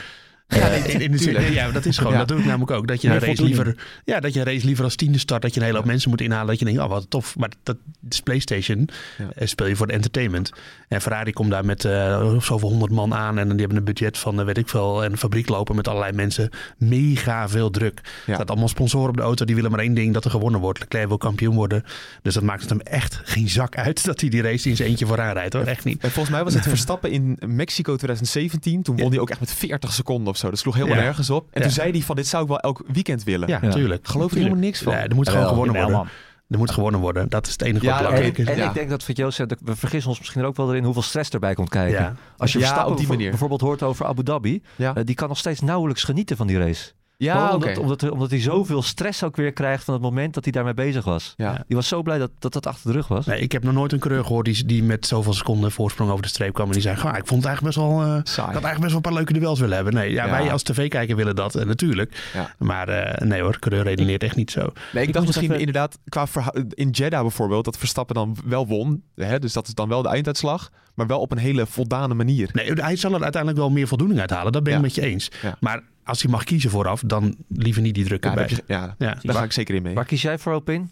[0.49, 1.45] Ja, in, in de zin, tuurlijk.
[1.47, 2.19] nee, ja, dat is gewoon, Ja.
[2.19, 2.87] dat doe ik namelijk ook.
[2.89, 3.65] Dat je, Meer een race voldoening.
[3.67, 5.87] liever, ja, dat je een race liever als tiende start, dat je een hele hoop
[5.87, 6.47] mensen moet inhalen.
[6.47, 7.37] Dat je denkt, oh wat tof.
[7.37, 7.77] Maar dat
[8.09, 9.25] is PlayStation, Ja.
[9.35, 10.53] eh, speel je voor de entertainment.
[10.89, 13.39] En Ferrari komt daar met eh, zoveel honderd man aan.
[13.39, 15.89] En die hebben een budget van, eh, weet ik veel, en een fabriek lopen met
[15.89, 16.51] allerlei mensen.
[16.79, 17.99] Mega veel druk.
[17.99, 18.35] Er Ja.
[18.35, 20.79] staat allemaal sponsoren op de auto, die willen maar één ding, dat er gewonnen wordt.
[20.81, 21.85] Leclerc wil kampioen worden.
[22.23, 24.89] Dus dat maakt het hem echt geen zak uit dat hij die race in zijn
[24.89, 25.53] eentje vooraan rijdt.
[25.55, 25.65] Hoor.
[25.65, 26.03] Echt niet.
[26.03, 28.83] En volgens mij was het Verstappen in Mexico 2017.
[28.83, 30.51] Toen won hij ook echt met 40 seconden of zo.
[30.51, 31.03] Dat sloeg helemaal Ja.
[31.03, 31.43] nergens op.
[31.45, 31.61] En Ja.
[31.67, 33.49] toen zei hij van dit zou ik wel elk weekend willen.
[33.49, 33.71] Ja, Ja.
[33.71, 34.07] tuurlijk.
[34.09, 34.93] Geloof je helemaal niks van.
[34.95, 35.93] Nee, er moet gewoon gewonnen worden.
[35.93, 36.09] man.
[36.49, 37.29] Er moet gewonnen worden.
[37.29, 38.47] Dat is het enige Ja, wat belangrijk is.
[38.47, 38.69] En Ja.
[38.69, 41.03] ik denk dat wat Joost zegt, wij vergissen ons misschien er ook wel erin hoeveel
[41.03, 42.01] stress erbij komt kijken.
[42.01, 42.15] Ja.
[42.37, 43.31] Als je Verstappen op die manier.
[43.31, 44.95] bijvoorbeeld hoort over Abu Dhabi, Ja.
[44.95, 46.93] eh, die kan nog steeds nauwelijks genieten van die race.
[47.19, 47.79] Ja, omdat,
[48.11, 51.35] omdat, hij zoveel stress ook weer krijgt van het moment dat hij daarmee bezig was.
[51.37, 51.65] Ja.
[51.67, 53.27] Die was zo blij dat dat, dat achter de rug was.
[53.27, 56.23] Nee, ik heb nog nooit een coureur gehoord die, die met zoveel seconden voorsprong over
[56.23, 56.67] de streep kwam.
[56.67, 58.03] En die zei, "Goh, ik vond het eigenlijk best wel...
[58.03, 59.95] eh, ik had eigenlijk best wel een paar leuke duels willen hebben.
[59.95, 60.31] Nee, ja, Ja.
[60.31, 62.31] wij als tv-kijker willen dat, eh, natuurlijk.
[62.35, 62.55] Ja.
[62.59, 64.61] Maar eh, nee hoor, coureur redeneert echt niet zo.
[64.93, 66.27] Nee, ik, Ik dacht misschien even- inderdaad qua
[66.71, 69.03] in Jeddah bijvoorbeeld dat Verstappen dan wel won.
[69.15, 69.39] Hè?
[69.39, 72.49] Dus dat is dan wel de einduitslag, maar wel op een hele voldane manier.
[72.53, 74.53] Nee, hij zal er uiteindelijk wel meer voldoening uithalen.
[74.53, 74.85] Dat ben ik Ja.
[74.85, 75.31] met je eens.
[75.43, 75.57] Ja.
[75.61, 79.17] Maar als hij mag kiezen vooraf, dan liever niet die druk Ja, je- ja, Ja.
[79.23, 79.95] daar ga ik zeker in mee.
[79.95, 80.91] Waar kies jij voor op in?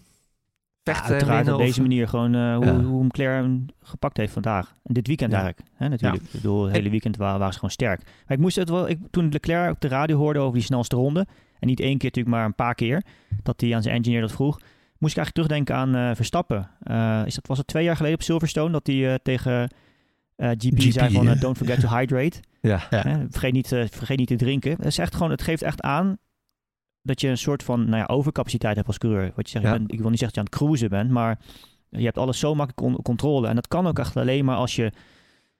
[0.83, 1.53] Ja, Vechten winnen?
[1.53, 2.79] op of- deze manier gewoon eh, hoe, Ja.
[2.81, 4.75] hoe McLaren hem gepakt heeft vandaag.
[4.83, 5.41] En dit weekend Ja.
[5.41, 5.69] eigenlijk.
[5.75, 6.23] Hè, natuurlijk.
[6.23, 8.01] Ik bedoel, het hele weekend waren, waren ze gewoon sterk.
[8.03, 10.95] Maar ik moest het wel, ik, toen Leclerc op de radio hoorde over die snelste
[10.95, 11.27] ronde.
[11.59, 13.03] En niet één keer natuurlijk, maar een paar keer.
[13.43, 14.59] Dat hij aan zijn engineer dat vroeg.
[14.97, 16.69] Moest ik eigenlijk terugdenken aan eh, Verstappen.
[16.79, 18.71] Eh, is dat, was het twee jaar geleden op Silverstone?
[18.71, 19.69] Dat hij eh, tegen
[20.35, 21.35] eh, GP, GP, zei van ja.
[21.35, 22.39] don't forget to hydrate.
[22.67, 22.79] Ja.
[23.29, 24.71] Vergeet, niet, eh, vergeet niet te drinken.
[24.71, 26.17] Het, is echt gewoon, het geeft echt aan
[27.01, 29.31] dat je een soort van nou ja, overcapaciteit hebt als coureur.
[29.35, 29.77] Wat je zegt, je Ja.
[29.77, 31.39] bent- ik wil niet zeggen dat je aan het cruisen bent, maar
[31.89, 33.47] je hebt alles zo makkelijk onder controle.
[33.47, 34.91] En dat kan ook echt alleen maar als je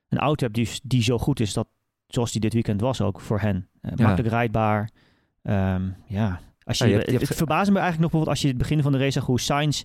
[0.09, 1.67] een auto hebt die, die zo goed is, dat,
[2.07, 3.67] zoals die dit weekend was ook voor hen.
[3.81, 4.05] Eh, Ja.
[4.05, 4.89] Makkelijk rijdbaar.
[5.41, 6.39] Ehm, ja.
[6.63, 8.47] Als je, Ja, je hebt- je hebt- het verbaasde me eigenlijk nog bijvoorbeeld als je
[8.47, 9.83] het begin van de race zag hoe Sainz,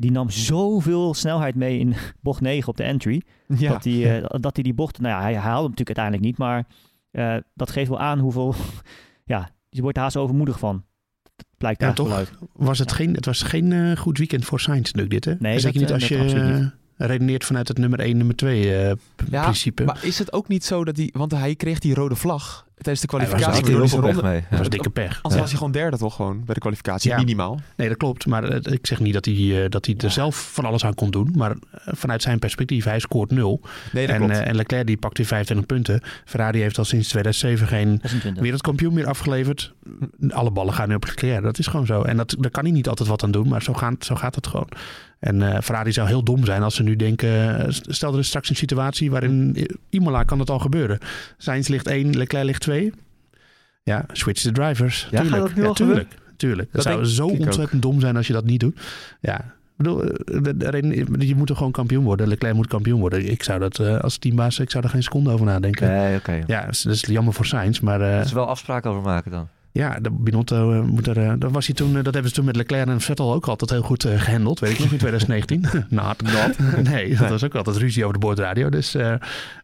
[0.00, 3.22] die nam zoveel snelheid mee in bocht 9 op de entry.
[3.48, 3.68] Ja.
[3.72, 6.38] Dat hij eh, dat hij die bocht, nou ja, hij, haalde hem natuurlijk uiteindelijk niet,
[6.38, 6.66] maar
[7.10, 8.54] eh, dat geeft wel aan hoeveel,
[9.24, 10.84] ja, je wordt haast overmoedig van.
[11.36, 12.12] Dat blijkt Ja, toch?
[12.12, 12.32] uit.
[12.52, 15.34] Was het, geen, het was geen eh, goed weekend voor Sainz natuurlijk dit, hè?
[15.38, 18.92] Nee, Zeker niet als je redeneert vanuit het nummer 1, nummer 2 eh,
[19.30, 19.84] Ja, principe.
[19.84, 23.06] Maar is het ook niet zo dat hij, want hij kreeg die rode vlag tijdens
[23.06, 23.64] de was kwalificatie.
[23.76, 24.44] hij ronde- mee.
[24.50, 25.18] dat was dikke pech.
[25.22, 27.16] Anders was hij gewoon derde toch gewoon bij de kwalificatie, Ja.
[27.16, 27.60] minimaal.
[27.76, 28.26] Nee, dat klopt.
[28.26, 31.10] Maar ik zeg niet dat hij, eh, dat hij er zelf van alles aan kon
[31.10, 31.32] doen.
[31.36, 31.56] Maar eh,
[31.96, 33.60] vanuit zijn perspectief, hij scoort nul.
[33.92, 34.40] Nee, dat En, klopt.
[34.40, 36.00] en Leclerc die pakt weer 25 punten.
[36.24, 38.42] Ferrari heeft al sinds 2007 geen 26.
[38.42, 39.72] wereldkampioen meer afgeleverd.
[40.28, 41.42] Alle ballen gaan nu op Leclerc.
[41.42, 42.02] Dat is gewoon zo.
[42.02, 43.48] En dat, daar kan hij niet altijd wat aan doen.
[43.48, 44.68] Maar zo, gaan, zo gaat het gewoon.
[45.18, 47.58] En eh, Ferrari zou heel dom zijn als ze nu denken...
[47.58, 49.52] eh, stel er is straks een situatie waarin...
[49.56, 50.98] eh, Imola kan het al gebeuren.
[51.38, 52.92] Sainz ligt 1, Leclerc ligt 2.
[53.82, 55.08] Ja, switch the drivers.
[55.10, 55.46] Ja, gaat tuurlijk.
[55.46, 56.14] dat nu ja, al tuurlijk.
[56.36, 56.72] Tuurlijk.
[56.72, 57.38] Dat, Dat zou zo ook.
[57.46, 58.80] ontzettend dom zijn als je dat niet doet.
[59.20, 59.44] Ja, ik
[59.76, 62.28] bedoel, de- de je moet er gewoon kampioen worden.
[62.28, 63.30] Leclerc moet kampioen worden.
[63.30, 65.88] Ik zou dat als teambaas, ik zou er geen seconde over nadenken.
[65.88, 66.42] Nee, oké.
[66.46, 69.30] Ja, dat is, dat is jammer voor Sainz, maar Er is wel afspraken over maken
[69.30, 69.48] dan.
[69.78, 72.36] Ja, de Binotto eh, moet er, eh, dat was hij toen, eh, dat hebben ze
[72.36, 74.98] toen met Leclerc en Vettel ook altijd heel goed eh, gehandeld, weet ik nog in
[74.98, 75.64] 2019.
[75.88, 76.22] Not.
[76.90, 79.02] nee, dat was ook altijd ruzie over de boordradio, dus eh,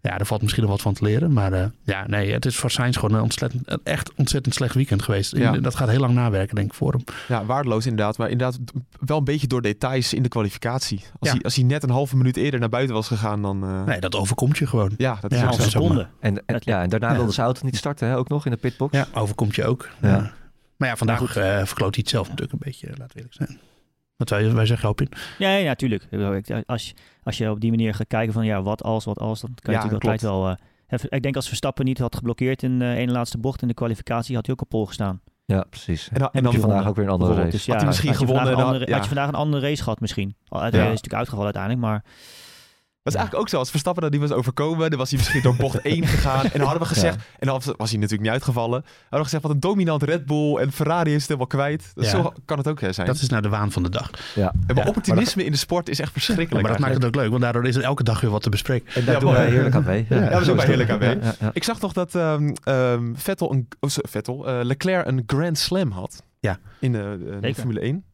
[0.02, 2.56] ja, daar valt misschien nog wat van te leren, maar eh, ja, nee, het is
[2.56, 5.36] voor Sainz gewoon een ontzettend, echt ontzettend slecht weekend geweest.
[5.36, 5.52] Ja.
[5.52, 7.04] Dat gaat heel lang nawerken, denk ik, voor hem.
[7.28, 8.18] Ja, waardeloos inderdaad.
[8.18, 8.58] Maar inderdaad
[9.00, 10.98] wel een beetje door details in de kwalificatie.
[10.98, 11.30] Als, Ja.
[11.34, 13.64] hij, als hij net een halve minuut eerder naar buiten was gegaan, dan...
[13.64, 14.92] eh, Nee, dat overkomt je gewoon.
[14.96, 16.08] Ja, dat is Ja, Al seconden.
[16.20, 17.16] En, en, Dat- ja, en daarna Ja.
[17.16, 18.96] wilde zijn auto niet starten, hè, ook nog in de pitbox.
[18.96, 19.88] Ja, overkomt je ook.
[20.04, 20.16] Ja.
[20.16, 20.32] Ja.
[20.76, 23.58] Maar ja, vandaag eh verkloot hij het zelf natuurlijk een beetje, laten we eerlijk zijn.
[24.16, 25.08] Wat wij, wij zeggen op in.
[25.38, 26.06] Ja, ja, natuurlijk.
[26.10, 29.04] Ik ik- Als, je- als je op die manier gaat kijken van ja, wat als,
[29.04, 30.48] wat als, dan kan je Ja, natuurlijk altijd wel...
[30.48, 33.74] eh, ik denk als Verstappen niet had geblokkeerd in de ene laatste bocht in de
[33.74, 35.20] kwalificatie, had hij ook op pol gestaan.
[35.44, 36.08] Ja, precies.
[36.12, 37.50] En dan, en dan je vandaag ook weer een andere race.
[37.50, 38.92] Dus ja, Had hij misschien je vandaag gewonnen, andere- ja.
[38.92, 40.36] Had je vandaag een andere race gehad misschien.
[40.48, 40.66] Hij Ja.
[40.68, 42.04] is natuurlijk uitgevallen uiteindelijk, maar...
[43.04, 43.58] Dat is eigenlijk ook zo.
[43.58, 46.44] Als Verstappen dat niet was overkomen, dan was hij misschien door bocht 1 gegaan.
[46.44, 48.82] En dan hadden we gezegd, en dan was hij natuurlijk niet uitgevallen.
[48.82, 51.90] Hadden we gezegd, wat een dominant Red Bull en Ferrari is het helemaal kwijt.
[51.94, 52.10] Dat Ja.
[52.10, 53.06] Zo kan het ook zijn.
[53.06, 54.10] Dat is nou de waan van de dag.
[54.34, 54.52] Ja.
[54.66, 56.62] En maar ja, opportunisme in de sport is echt verschrikkelijk.
[56.62, 58.50] maar dat maakt het ook leuk, want daardoor is er elke dag weer wat te
[58.50, 58.94] bespreken.
[58.94, 60.06] En daar Ja, doen wij heerlijk aan mee.
[60.08, 61.16] Ja, Ja, we heerlijk aan mee.
[61.16, 61.50] Ja, ja, ja.
[61.52, 65.90] Ik zag nog dat ehm, ehm, Vettel, een, oh, Vettel eh, Leclerc een Grand Slam
[65.90, 66.22] had.
[66.40, 66.58] Ja.
[66.80, 67.54] In de, eh, de.
[67.54, 68.04] Formule 1.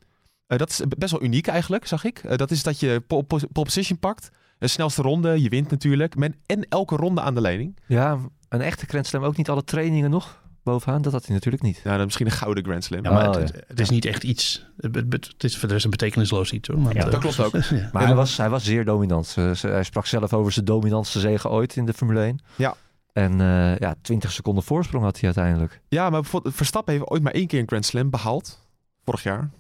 [0.50, 2.18] Eh, dat is best wel uniek eigenlijk, zag ik.
[2.18, 4.30] Eh, dat is dat je pole position pakt.
[4.60, 6.16] De snelste ronde, je wint natuurlijk.
[6.16, 7.78] Men, en elke ronde aan de leiding.
[7.86, 8.18] Ja,
[8.48, 11.02] een echte Grand Slam, ook niet alle trainingen nog bovenaan.
[11.02, 11.80] Dat had hij natuurlijk niet.
[11.84, 13.04] Ja, dan misschien een gouden Grand Slam.
[13.04, 13.60] Ja, maar Oh, het, ja.
[13.66, 14.66] het is niet echt iets.
[14.76, 16.82] Het, is voor de rest een betekenisloos iets hoor.
[16.82, 17.52] Want, Ja, eh, dat klopt ook.
[17.62, 17.90] ja.
[17.92, 19.34] Maar hij, was, hij was zeer dominant.
[19.60, 22.38] Hij sprak zelf over zijn dominantste zege ooit in de Formule 1.
[22.56, 22.74] Ja.
[23.12, 25.80] En eh, ja, 20 seconden voorsprong had hij uiteindelijk.
[25.88, 28.68] Ja, maar bijvoorbeeld Verstappen heeft ooit maar één keer een Grand Slam behaald.
[29.04, 29.50] Vorig jaar.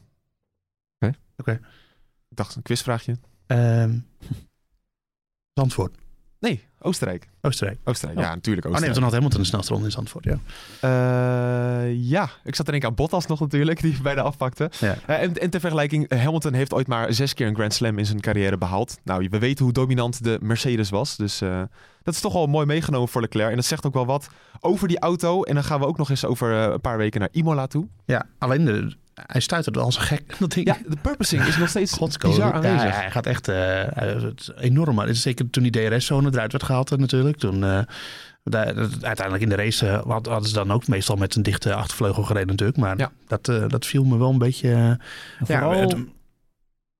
[0.98, 1.12] Oké.
[1.36, 1.52] Oké.
[2.28, 3.18] Ik dacht, een quizvraagje.
[3.46, 3.98] Ehm,
[5.54, 5.96] Zandvoort,
[6.38, 7.28] Nee, Oostenrijk.
[7.40, 7.78] Oostenrijk.
[7.84, 8.24] Oostenrijk, Oh.
[8.24, 8.92] ja, natuurlijk Oh nee, Oostenrijk.
[8.94, 10.24] toen had Hamilton de snelste ronde in Zandvoort.
[10.24, 10.38] Ja.
[10.80, 14.70] Eh, ja, ik zat er denk ik aan Bottas nog natuurlijk, die bijna afpakte.
[14.80, 14.96] Ja.
[15.06, 17.98] Eh, en, en ter vergelijking, eh, Hamilton heeft ooit maar zes keer een Grand Slam
[17.98, 18.98] in zijn carrière behaald.
[19.04, 21.16] Nou, we weten hoe dominant de Mercedes was.
[21.16, 21.62] Dus eh,
[22.02, 23.50] dat is toch wel mooi meegenomen voor Leclerc.
[23.50, 24.28] En dat zegt ook wel wat
[24.60, 25.42] over die auto.
[25.42, 27.88] En dan gaan we ook nog eens over eh, een paar weken naar Imola toe.
[28.04, 30.22] ja, alleen de, hij stuiterde als een gek.
[30.38, 30.66] Dat ding.
[30.66, 33.00] Ja, de purposing is nog steeds bizar Ja, aanwezig.
[33.00, 34.98] hij gaat echt eh, het is enorm.
[34.98, 37.36] Het is zeker toen die DRS-zone eruit werd gehaald eh, natuurlijk.
[37.36, 37.80] Toen, eh,
[38.44, 41.74] Daar- dat- uiteindelijk in de race had- hadden ze dan ook meestal met een dichte
[41.74, 42.78] achtervleugel gereden natuurlijk.
[42.78, 43.10] Maar Ja.
[43.26, 44.98] dat, eh, dat viel me wel een beetje...
[45.40, 45.96] Vooral, het-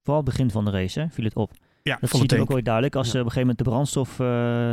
[0.02, 1.52] vooral het begin van de race hè, viel het op.
[1.82, 2.94] ja, Dat ziet er ook wel duidelijk.
[2.96, 3.12] Als Ja.
[3.12, 4.26] op een gegeven moment de brandstof eh,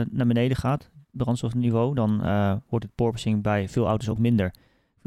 [0.09, 4.53] naar beneden gaat, brandstofniveau, dan eh, wordt het porpoising bij veel auto's ook minder.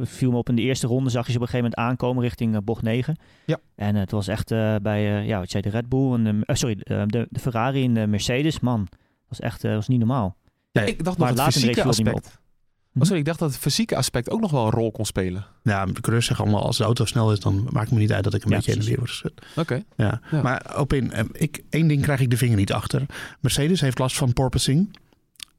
[0.06, 2.22] Viel me op in de eerste ronde, zag je ze op een gegeven moment aankomen
[2.22, 3.16] richting eh, bocht 9.
[3.46, 3.58] Ja.
[3.76, 6.38] En het was echt eh, bij, eh, ja, wat zei de Red Bull en de,
[6.44, 9.88] eh, sorry, de, de, de Ferrari en de Mercedes, man, dat was echt eh, was
[9.88, 10.36] niet normaal.
[10.72, 12.38] Ja, Ik dacht Maar nog het in de fysieke aspect.
[12.94, 15.44] Oh, sorry, ik dacht dat het fysieke aspect ook nog wel een rol kon spelen.
[15.62, 18.12] Ja, de coureurs zeggen allemaal als de auto snel is, dan maakt het me niet
[18.12, 19.22] uit dat ik een Ja, beetje heen en precies.
[19.22, 19.56] weer word.
[19.56, 19.82] Oké.
[19.96, 20.20] Ja.
[20.30, 20.42] Ja.
[20.42, 23.06] Maar op in, eh, ik, één ding krijg ik de vinger niet achter.
[23.40, 24.96] Mercedes heeft last van porpoising.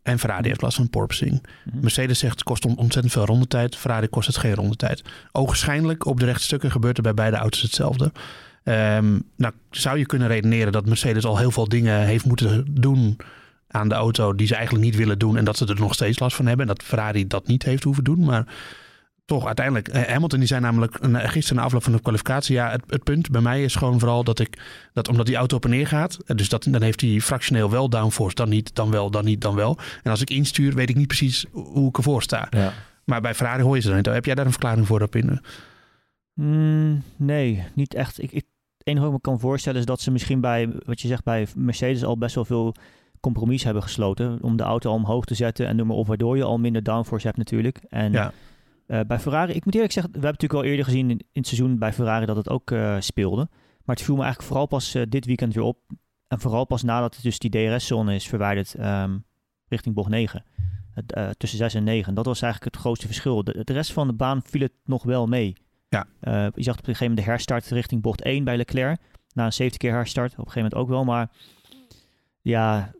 [0.03, 1.45] En Ferrari heeft last van porpoising.
[1.65, 1.79] Mhm.
[1.81, 3.75] Mercedes zegt het kost on- ontzettend veel rondetijd.
[3.75, 5.03] Ferrari kost het geen rondetijd.
[5.31, 8.11] Ogenschijnlijk op de rechtstukken gebeurt er bij beide auto's hetzelfde.
[8.63, 13.17] Ehm, nou zou je kunnen redeneren dat Mercedes al heel veel dingen heeft moeten doen
[13.67, 15.37] aan de auto die ze eigenlijk niet willen doen.
[15.37, 16.67] En dat ze er nog steeds last van hebben.
[16.67, 18.23] En dat Ferrari dat niet heeft hoeven doen.
[18.23, 18.45] Maar
[19.37, 19.87] toch uiteindelijk.
[19.87, 22.55] eh, Hamilton die zei namelijk een- gisteren na afloop van de kwalificatie.
[22.55, 24.61] Ja, het, het punt bij mij is gewoon vooral dat ik.
[24.93, 26.17] Dat omdat die auto op en neer gaat.
[26.25, 28.35] eh, Dus dat, dan heeft hij fractioneel wel downforce.
[28.35, 29.77] Dan niet, dan wel, dan niet, dan wel.
[30.03, 32.47] En als ik instuur, weet ik niet precies hoe ik ervoor sta.
[32.49, 32.73] Ja.
[33.05, 34.05] Maar bij Ferrari hoor je ze dan niet.
[34.05, 35.39] Heb jij daar een verklaring voor op in?
[36.33, 38.21] Mm, nee, niet echt.
[38.21, 38.43] Ik, ik,
[38.77, 41.23] het enige wat ik me kan voorstellen is dat ze misschien bij, wat je zegt,
[41.23, 42.75] bij Mercedes al best wel veel
[43.19, 44.37] compromis hebben gesloten.
[44.41, 46.83] Om de auto al omhoog te zetten en noem maar op, waardoor je al minder
[46.83, 47.79] downforce hebt natuurlijk.
[47.89, 48.31] En Ja.
[48.91, 51.27] Eh, bij Ferrari, ik moet eerlijk zeggen, we hebben natuurlijk al eerder gezien in, in
[51.33, 53.47] het seizoen bij Ferrari dat het ook eh, speelde.
[53.85, 55.77] Maar het viel me eigenlijk vooral pas eh, dit weekend weer op.
[56.27, 59.17] En vooral pas nadat het dus die DRS-zone is verwijderd ehm,
[59.67, 60.43] richting bocht 9.
[60.93, 62.13] Het, eh, tussen 6 en 9.
[62.13, 63.43] Dat was eigenlijk het grootste verschil.
[63.43, 65.55] De, de rest van de baan viel het nog wel mee.
[65.89, 66.07] Ja.
[66.21, 68.99] Je zag op een gegeven moment de herstart richting bocht 1 bij Leclerc.
[69.33, 70.31] Na een 70 keer herstart.
[70.31, 71.03] Op een gegeven moment ook wel.
[71.03, 71.31] Maar
[72.41, 72.91] ja,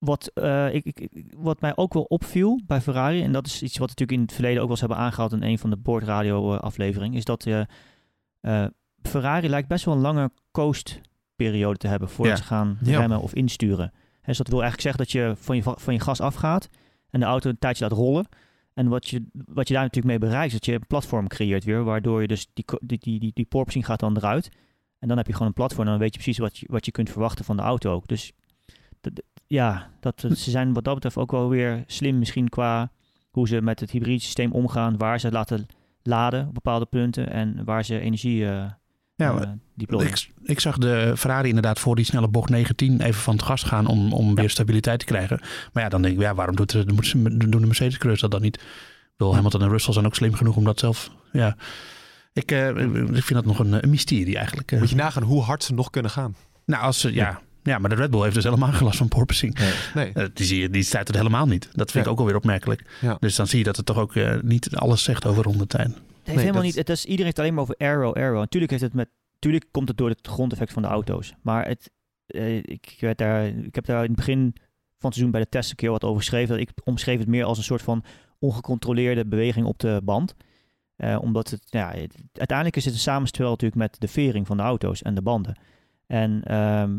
[0.00, 3.22] wat, eh, ik, wat mij ook wel opviel bij Ferrari.
[3.22, 5.32] En dat is iets wat we natuurlijk in het verleden ook wel eens hebben aangehaald
[5.32, 7.16] in een van de boordradio eh, afleveringen.
[7.18, 8.64] Is dat eh,
[9.02, 12.42] Ferrari lijkt best wel een lange coastperiode te hebben voordat Ja.
[12.42, 12.98] ze gaan Ja.
[12.98, 13.92] remmen of insturen.
[13.94, 16.68] Hè, dus dat wil eigenlijk zeggen dat je van je, va- van je gas afgaat
[17.10, 18.26] en de auto een tijdje laat rollen.
[18.74, 21.64] En wat je, wat je daar natuurlijk mee bereikt, is dat je een platform creëert
[21.64, 24.48] weer, waardoor je dus die, die, die, die, die porpoising gaat dan eruit.
[24.98, 26.84] En dan heb je gewoon een platform en dan weet je precies wat je, wat
[26.84, 28.08] je kunt verwachten van de auto ook.
[28.08, 28.32] Dus
[29.52, 32.90] ja, dat, ze zijn wat dat betreft ook wel weer slim misschien qua
[33.30, 35.66] hoe ze met het hybride systeem omgaan, waar ze laten
[36.02, 38.64] laden op bepaalde punten en waar ze energie eh
[39.16, 39.48] Ja, eh,
[40.06, 43.62] ik, ik zag de Ferrari inderdaad voor die snelle bocht 19 even van het gas
[43.62, 45.40] gaan om, om weer stabiliteit te krijgen.
[45.72, 48.42] Maar ja, dan denk ik, ja, waarom doet de, ze- doen de Mercedes-coureurs dat dan
[48.42, 48.56] niet?
[48.56, 51.10] Ik bedoel, Hamilton en Russell zijn ook slim genoeg om dat zelf...
[51.32, 51.56] Ja,
[52.32, 52.68] ik, eh,
[53.16, 54.72] ik vind dat nog een, een mysterie eigenlijk.
[54.72, 54.78] eh.
[54.78, 56.34] Moet je nagaan hoe hard ze nog kunnen gaan.
[56.66, 59.08] Nou, als ze, ja, ja, maar de Red Bull heeft dus helemaal geen last van
[59.08, 59.58] porpoising.
[59.94, 60.12] Nee.
[60.12, 61.68] Eh, die, zie je, die stuit het helemaal niet.
[61.72, 62.10] Dat vind Ja.
[62.10, 62.98] ik ook alweer opmerkelijk.
[63.00, 63.16] Ja.
[63.20, 65.86] Dus dan zie je dat het toch ook eh, niet alles zegt over rondetijd.
[65.88, 66.74] Het heeft Nee, helemaal dat- niet.
[66.74, 68.38] Het is, iedereen heeft het alleen maar over aero, aero.
[68.38, 69.08] Natuurlijk heeft het met.
[69.38, 71.34] Tuurlijk komt het door het grondeffect van de auto's.
[71.42, 71.90] Maar het,
[72.26, 74.38] eh, ik, werd daar, ik heb daar in het begin
[74.98, 76.48] van het seizoen bij de test een keer wat over geschreven.
[76.48, 78.04] Dat ik omschreef het meer als een soort van
[78.38, 80.34] ongecontroleerde beweging op de band.
[80.96, 84.56] Eh, omdat het, ja, het- uiteindelijk is het een samenspel natuurlijk met de vering van
[84.56, 85.58] de auto's en de banden.
[86.06, 86.98] En ehm,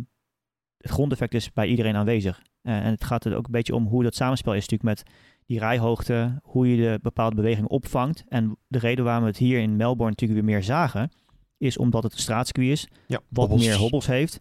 [0.82, 2.42] het grondeffect is bij iedereen aanwezig.
[2.62, 5.10] Eh, en het gaat er ook een beetje om hoe dat samenspel is natuurlijk met
[5.46, 8.24] die rijhoogte, hoe je de bepaalde beweging opvangt.
[8.28, 11.12] En de reden waarom we het hier in Melbourne natuurlijk weer meer zagen,
[11.58, 13.66] is omdat het een straatcircuit is, Ja, wat hobbels.
[13.66, 14.40] meer hobbels heeft.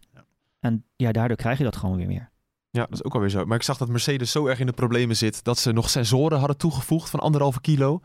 [0.61, 2.31] En ja, daardoor krijg je dat gewoon weer meer.
[2.71, 3.45] Ja, dat is ook alweer zo.
[3.45, 6.39] Maar ik zag dat Mercedes zo erg in de problemen zit dat ze nog sensoren
[6.39, 8.01] hadden toegevoegd van anderhalve kilo.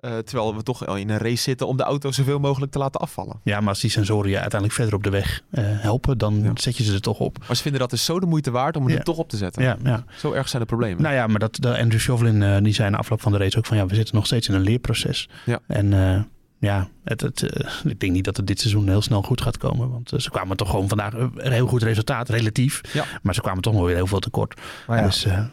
[0.00, 2.78] Eh, terwijl we toch al in een race zitten om de auto zoveel mogelijk te
[2.78, 3.40] laten afvallen.
[3.42, 6.50] Ja, maar als die sensoren je uiteindelijk verder op de weg eh, helpen, dan Ja.
[6.54, 7.38] zet je ze er toch op.
[7.46, 8.98] Maar ze vinden dat dus zo de moeite waard om het Ja.
[8.98, 9.62] er toch op te zetten.
[9.62, 10.04] Ja, ja.
[10.16, 11.02] Zo erg zijn de problemen.
[11.02, 13.58] Nou ja, maar dat, de Andrew Chauvelin eh, die zei na afloop van de race
[13.58, 15.28] ook van ja, we zitten nog steeds in een leerproces.
[15.46, 15.58] Ja.
[15.66, 16.20] En eh,
[16.58, 17.42] ja, het, het,
[17.84, 19.90] ik denk niet dat het dit seizoen heel snel goed gaat komen.
[19.90, 22.80] Want ze kwamen toch gewoon vandaag een heel goed resultaat, relatief.
[22.92, 23.04] Ja.
[23.22, 24.60] Maar ze kwamen toch nog weer heel veel tekort.
[24.86, 25.44] Maar ja, Dus eh,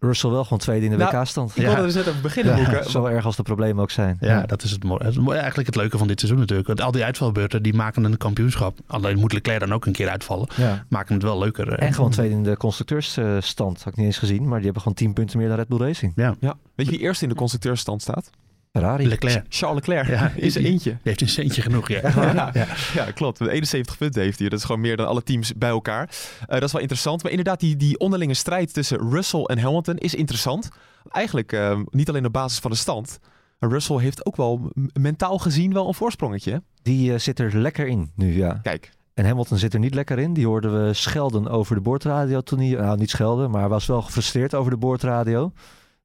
[0.00, 1.50] Russell wel gewoon tweede in de Nou, WK-stand.
[1.50, 1.62] ik Ja.
[1.62, 2.90] wilde er dus net over beginnen, Ja, Boeken.
[2.90, 4.16] zo erg als de problemen ook zijn.
[4.20, 6.68] ja, dat is het, mo- het mo- eigenlijk het leuke van dit seizoen natuurlijk.
[6.68, 8.78] Want al die uitvalbeurten die maken een kampioenschap.
[8.86, 10.48] Alleen moet Leclerc dan ook een keer uitvallen.
[10.56, 10.84] Ja.
[10.88, 11.72] Maken het wel leuker.
[11.72, 13.78] En gewoon tweede in de constructeursstand.
[13.82, 14.42] Had ik niet eens gezien.
[14.42, 16.12] Maar die hebben gewoon 10 punten meer dan Red Bull Racing.
[16.16, 16.34] Ja.
[16.74, 18.30] Weet je wie eerst in de constructeursstand staat?
[18.72, 19.08] Ferrari.
[19.08, 19.44] Leclerc.
[19.48, 20.08] Charles Leclerc.
[20.08, 20.90] Ja, in zijn eentje.
[20.90, 22.00] Die heeft een centje genoeg, ja.
[22.54, 23.40] Ja, ja, klopt.
[23.40, 24.48] 71 punten heeft hij.
[24.48, 26.08] Dat is gewoon meer dan alle teams bij elkaar.
[26.40, 27.22] Eh, dat is wel interessant.
[27.22, 30.68] Maar inderdaad, die, die onderlinge strijd tussen Russell en Hamilton is interessant.
[31.08, 33.18] Eigenlijk eh, niet alleen op basis van de stand.
[33.58, 36.62] Russell heeft ook wel mentaal gezien wel een voorsprongetje.
[36.82, 38.58] Die eh, zit er lekker in nu, ja.
[38.62, 40.32] Kijk, En Hamilton zit er niet lekker in.
[40.32, 42.68] Die hoorden we schelden over de boordradio toen hij...
[42.68, 45.52] Nou, niet schelden, maar was wel gefrustreerd over de boordradio.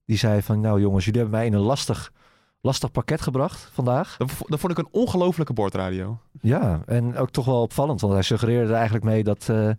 [0.05, 2.11] Die zei van, nou jongens, jullie hebben mij in een lastig,
[2.63, 4.15] lastig pakket gebracht vandaag.
[4.17, 6.19] Dat, vo- dat vond ik een ongelofelijke bordradio.
[6.41, 9.69] Ja, en ook toch wel opvallend, want hij suggereerde er eigenlijk mee dat, eh,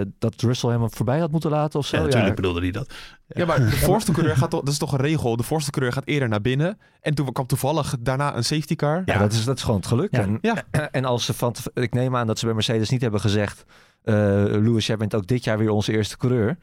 [0.00, 1.96] eh, dat Russell hem voorbij had moeten laten of zo.
[1.96, 2.92] Ja, natuurlijk bedoelde hij dat.
[3.26, 5.36] Ja, maar de voorste coureur gaat toch, dat is toch een regel.
[5.36, 6.78] De voorste coureur gaat eerder naar binnen.
[7.00, 9.02] En toen kwam toevallig daarna een safety car.
[9.04, 10.14] Ja, dat, is, dat is gewoon het geluk.
[10.16, 10.20] Ja.
[10.22, 10.64] En, Ja.
[10.90, 13.64] en als ze van, ik neem aan dat ze bij Mercedes niet hebben gezegd,
[14.04, 16.58] eh Lewis, jij bent ook dit jaar weer onze eerste coureur.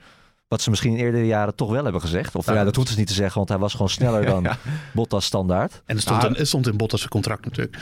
[0.55, 2.35] Wat ze misschien in eerdere jaren toch wel hebben gezegd.
[2.35, 4.43] Of ja, Ja, dat hoeven ze niet te zeggen, want hij was gewoon sneller dan
[4.43, 4.57] Ja.
[4.93, 5.81] Bottas standaard.
[5.85, 6.39] En er stond, Ah.
[6.39, 7.77] er stond in Bottas' contract natuurlijk.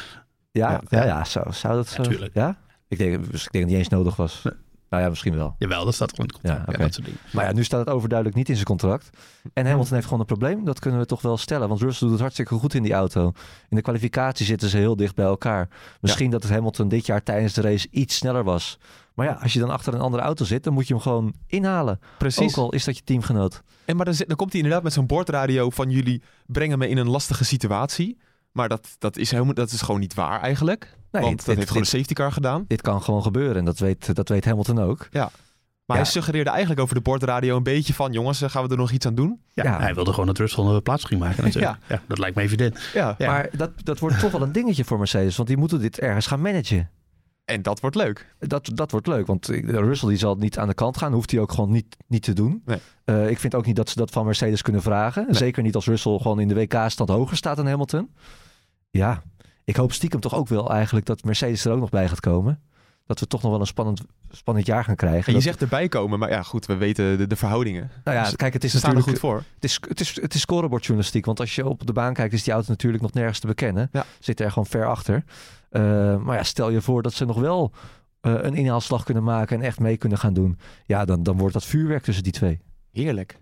[0.52, 0.82] Ja, Ja.
[0.90, 2.02] ja, ja, zo, zou dat zo?
[2.02, 2.34] Natuurlijk.
[2.34, 2.58] Ja?
[2.88, 4.42] Ik denk, dus ik denk dat het niet eens nodig was.
[4.44, 4.54] Nee.
[4.90, 5.56] Nou ja, misschien wel.
[5.58, 6.72] Jawel, dat staat al in het contract.
[6.72, 7.20] Ja, dat soort dingen.
[7.34, 9.10] Maar ja, nu staat het overduidelijk niet in zijn contract.
[9.54, 10.66] En Hamilton heeft gewoon een probleem.
[10.66, 11.68] Dat kunnen we toch wel stellen.
[11.68, 13.32] Want Russell doet het hartstikke goed in die auto.
[13.70, 15.68] In de kwalificatie zitten ze heel dicht bij elkaar.
[16.02, 18.78] Misschien dat het Hamilton dit jaar tijdens de race iets sneller was.
[19.14, 21.34] Maar ja, als je dan achter een andere auto zit, dan moet je hem gewoon
[21.48, 22.00] inhalen.
[22.18, 22.58] Precies.
[22.58, 23.62] Ook al is dat je teamgenoot.
[23.86, 26.88] En maar dan, zit- dan komt hij inderdaad met zo'n bordradio van jullie brengen me
[26.90, 28.18] in een lastige situatie.
[28.52, 30.98] Maar dat, dat, is, helemaal, dat is gewoon niet waar eigenlijk.
[31.12, 32.66] Nee, want dit- dat heeft gewoon dit- een safety car gedaan.
[32.68, 35.08] Dit kan gewoon gebeuren en dat weet, dat weet Hamilton ook.
[35.12, 36.04] Maar Ja.
[36.04, 38.12] hij suggereerde eigenlijk over de bordradio een beetje van...
[38.12, 39.42] jongens, eh, gaan we er nog iets aan doen?
[39.52, 39.80] Ja, Ja.
[39.80, 41.78] Hij wilde gewoon dat Russell een plaats ging maken natuurlijk.
[41.88, 42.02] Ja.
[42.08, 42.80] dat lijkt me evident.
[42.94, 43.16] Ja.
[43.18, 43.28] Ja.
[43.32, 45.36] Maar dat, dat wordt toch wel een dingetje voor Mercedes.
[45.36, 46.90] Want die moeten dit ergens gaan managen.
[47.46, 48.36] En dat wordt leuk.
[48.40, 51.14] Dat, dat wordt leuk, want Russell die zal niet aan de kant gaan.
[51.14, 52.62] Hoeft hij ook gewoon niet, niet te doen.
[52.66, 52.80] Nee.
[53.06, 55.26] Eh, ik vind ook niet dat ze dat van Mercedes kunnen vragen.
[55.26, 55.36] Nee.
[55.36, 58.10] Zeker niet als Russell gewoon in de WK-stand hoger staat dan Hamilton.
[58.90, 59.24] Ja,
[59.64, 62.62] ik hoop stiekem toch ook wel eigenlijk dat Mercedes er ook nog bij gaat komen.
[63.06, 64.02] Dat we toch nog wel een spannend,
[64.32, 65.20] spannend jaar gaan krijgen.
[65.26, 67.92] En je Dat- zegt erbij komen, maar ja goed, we weten de, de verhoudingen.
[68.04, 69.36] nou ja, Ze- kijk, het is natuurlijk goed voor.
[69.56, 71.26] het is, het, is, het is scorebordjournalistiek.
[71.26, 73.90] Want als je op de baan kijkt, is die auto natuurlijk nog nergens te bekennen.
[73.92, 74.06] Ja.
[74.20, 75.24] Zit er gewoon ver achter.
[75.74, 77.72] Eh, maar ja, stel je voor dat ze nog wel
[78.22, 80.58] eh, een inhaalslag kunnen maken en echt mee kunnen gaan doen.
[80.86, 82.60] Ja, dan, dan wordt dat vuurwerk tussen die twee.
[82.92, 83.42] Heerlijk.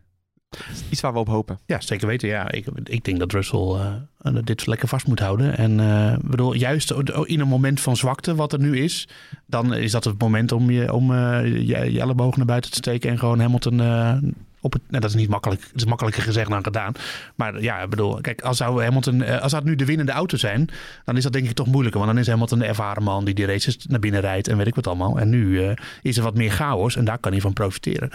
[0.89, 1.59] Iets waar we op hopen.
[1.65, 2.29] Ja, zeker weten.
[2.29, 5.57] Ja, ik, ik denk dat Russell eh, dit lekker vast moet houden.
[5.57, 6.91] En eh, bedoel, juist
[7.23, 9.07] in een moment van zwakte, wat er nu is,
[9.45, 12.77] dan is dat het moment om je, om, eh, je, je elleboog naar buiten te
[12.77, 14.17] steken en gewoon Hamilton eh,
[14.61, 14.81] op het.
[14.87, 15.61] Nou, dat is niet makkelijk.
[15.61, 16.93] Het is makkelijker gezegd dan gedaan.
[17.35, 20.37] Maar ja, ik bedoel, kijk, als zou Hamilton, eh, als dat nu de winnende auto
[20.37, 20.69] zijn,
[21.05, 21.99] dan is dat denk ik toch moeilijker.
[22.01, 24.67] Want dan is Hamilton de ervaren man die die races naar binnen rijdt en weet
[24.67, 25.19] ik wat allemaal.
[25.19, 28.09] En nu eh, is er wat meer chaos en daar kan hij van profiteren.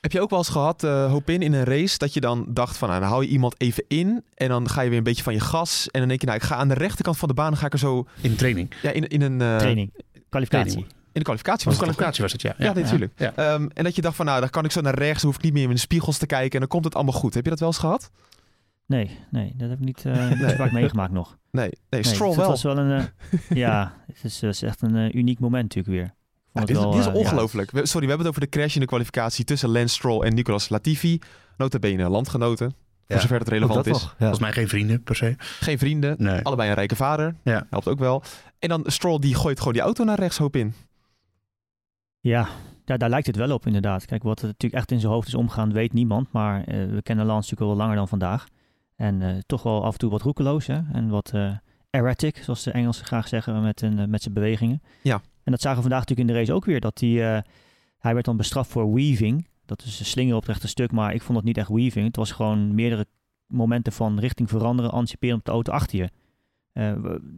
[0.00, 2.46] Heb je ook wel eens gehad, eh hoop in, in een race, dat je dan
[2.48, 5.04] dacht van, nou, dan hou je iemand even in en dan ga je weer een
[5.04, 7.28] beetje van je gas en dan denk je, nou, ik ga aan de rechterkant van
[7.28, 8.72] de baan, dan ga ik er zo, In training.
[8.82, 9.92] ja, in, in een, eh, Training,
[10.28, 10.70] kwalificatie.
[10.70, 10.97] Training.
[11.18, 12.12] In de kwalificatie Was was de het toch?
[12.12, 12.66] kwalificatie was het, ja.
[12.66, 13.12] Ja, nee, natuurlijk.
[13.16, 13.32] Ja.
[13.52, 15.38] Ehm, en dat je dacht van, nou, dan kan ik zo naar rechts, dan hoef
[15.38, 17.34] ik niet meer in de spiegels te kijken en dan komt het allemaal goed.
[17.34, 18.10] Heb je dat wel eens gehad?
[18.86, 21.36] Nee, nee, dat heb ik niet eh niet vaak meegemaakt nog.
[21.50, 22.50] Nee, nee, Nee, Stroll dus wel.
[22.50, 25.94] Het was wel een, eh, ja, het is, is echt een eh, uniek moment natuurlijk
[25.94, 26.04] weer.
[26.04, 26.10] Ja,
[26.52, 27.70] vond dit, het wel, dit is eh, ja, ongelooflijk.
[27.74, 30.68] Sorry, we hebben het over de crash in de kwalificatie tussen Lance Stroll en Nicolas
[30.68, 31.18] Latifi.
[31.56, 32.70] Notabene landgenoten,
[33.06, 33.92] voor Ja, zover het relevant dat is.
[34.02, 34.02] nog.
[34.10, 34.14] Ja.
[34.18, 35.34] Volgens mij geen vrienden per se.
[35.38, 36.42] Geen vrienden, Nee.
[36.42, 37.34] allebei een rijke vader.
[37.44, 37.66] Ja.
[37.70, 38.22] Helpt ook wel.
[38.58, 40.74] En dan Stroll die gooit gewoon die auto naar rechts hoop in.
[42.20, 42.48] Ja,
[42.84, 44.04] daar lijkt het wel op inderdaad.
[44.04, 46.32] Kijk, wat er natuurlijk echt in zijn hoofd is omgegaan, weet niemand.
[46.32, 48.46] Maar eh, we kennen Lance natuurlijk al langer dan vandaag.
[48.98, 50.80] En eh, toch wel af en toe wat roekeloos hè?
[50.92, 51.56] en wat eh,
[51.90, 54.82] erratic, zoals de Engelsen graag zeggen, met, een, met zijn bewegingen.
[55.02, 55.20] Ja.
[55.42, 56.80] En dat zagen we vandaag natuurlijk in de race ook weer.
[56.80, 57.42] Dat hij, eh,
[57.98, 59.48] hij werd dan bestraft voor weaving.
[59.64, 62.06] Dat is een slinger op het rechte stuk, maar ik vond het niet echt weaving.
[62.06, 63.06] Het was gewoon meerdere
[63.46, 66.10] momenten van richting veranderen, anticiperen op de auto achter je.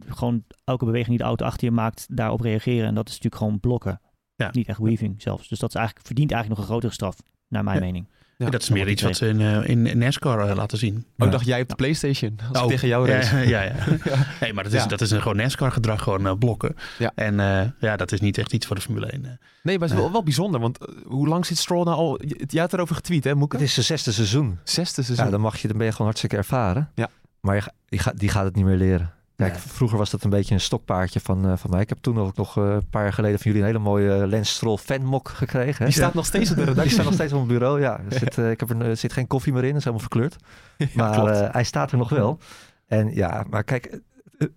[0.06, 2.86] Gewoon elke beweging die de auto achter je maakt, daarop reageren.
[2.86, 4.00] En dat is natuurlijk gewoon blokken.
[4.40, 4.48] Ja.
[4.53, 5.48] Niet echt weaving zelfs.
[5.48, 7.16] Dus dat is eigenlijk, verdient eigenlijk nog een grotere straf,
[7.48, 7.85] naar mijn Ja.
[7.85, 8.07] mening.
[8.37, 10.94] Ja, dat is meer iets wat ze in, eh, in NASCAR eh, laten zien.
[10.96, 11.26] Oh, Ja.
[11.33, 12.38] dacht jij op de Playstation?
[12.48, 13.37] Als ik Oh, tegen jou race.
[13.48, 13.62] Ja, ja,
[14.05, 14.26] ja.
[14.40, 14.88] Nee, maar dat is, Ja.
[14.88, 16.76] dat is een gewoon NASCAR gedrag, gewoon eh, blokken.
[16.98, 17.12] Ja.
[17.14, 19.24] En eh, ja, dat is niet echt iets voor de Formule 1.
[19.24, 19.31] eh.
[19.62, 20.61] Nee, maar het is wel, wel bijzonder.
[20.61, 22.18] Want hoe lang zit Stroll nou al?
[22.26, 23.57] Je- Jij had erover getweet, hè, Moeke?
[23.57, 24.59] Het is zijn zesde seizoen.
[24.64, 25.24] Zesde seizoen.
[25.24, 26.90] Ja, dan, mag je, dan ben je gewoon hartstikke ervaren.
[26.94, 27.09] Ja.
[27.40, 29.12] Maar je, die, gaat, die gaat het niet meer leren.
[29.40, 31.81] Kijk, vroeger was dat een beetje een stokpaardje van, eh, van mij.
[31.81, 34.12] Ik heb toen ook nog eh, een paar jaar geleden van jullie een hele mooie
[34.12, 35.79] eh, Lance Stroll fanmok gekregen.
[35.79, 35.85] Hè?
[35.85, 38.00] Die staat nog steeds op de Die staat nog steeds op mijn bureau, ja.
[38.11, 40.37] Er zit, ik heb er, er zit geen koffie meer in, dat is helemaal verkleurd.
[40.94, 42.38] maar hij staat er nog wel.
[42.87, 44.00] En ja, maar kijk,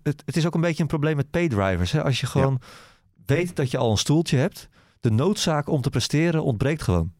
[0.02, 1.92] het, het, is ook een beetje een probleem met paydrivers.
[1.92, 2.02] Hè?
[2.02, 2.60] Als je gewoon
[3.26, 4.68] weet dat je al een stoeltje hebt,
[5.00, 7.12] de noodzaak om te presteren ontbreekt gewoon.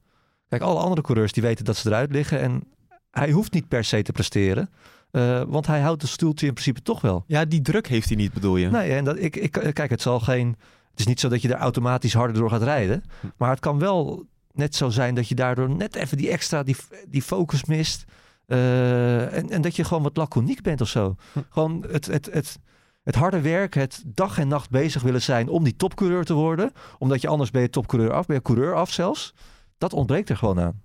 [0.48, 2.62] Kijk, alle andere coureurs die weten dat ze eruit liggen en
[3.10, 4.70] hij hoeft niet per se te presteren.
[5.14, 7.24] Eh, want hij houdt het stoeltje in principe toch wel.
[7.26, 8.70] Ja, die druk heeft hij niet, bedoel je?
[8.70, 10.56] Nee, en dat, ik, ik, kijk, het zal geen.
[10.90, 13.02] Het is niet zo dat je er automatisch harder door gaat rijden.
[13.36, 16.76] Maar het kan wel net zo zijn dat je daardoor net even die extra die,
[17.08, 18.04] die focus mist.
[18.46, 21.16] Eh, en, en dat je gewoon wat laconiek bent of zo.
[21.50, 22.58] Gewoon het, het, het,
[23.02, 26.72] het harde werk, het dag en nacht bezig willen zijn om die topcoureur te worden.
[26.98, 29.34] Omdat je anders ben je topcoureur af, ben je coureur af zelfs.
[29.78, 30.82] Dat ontbreekt er gewoon aan.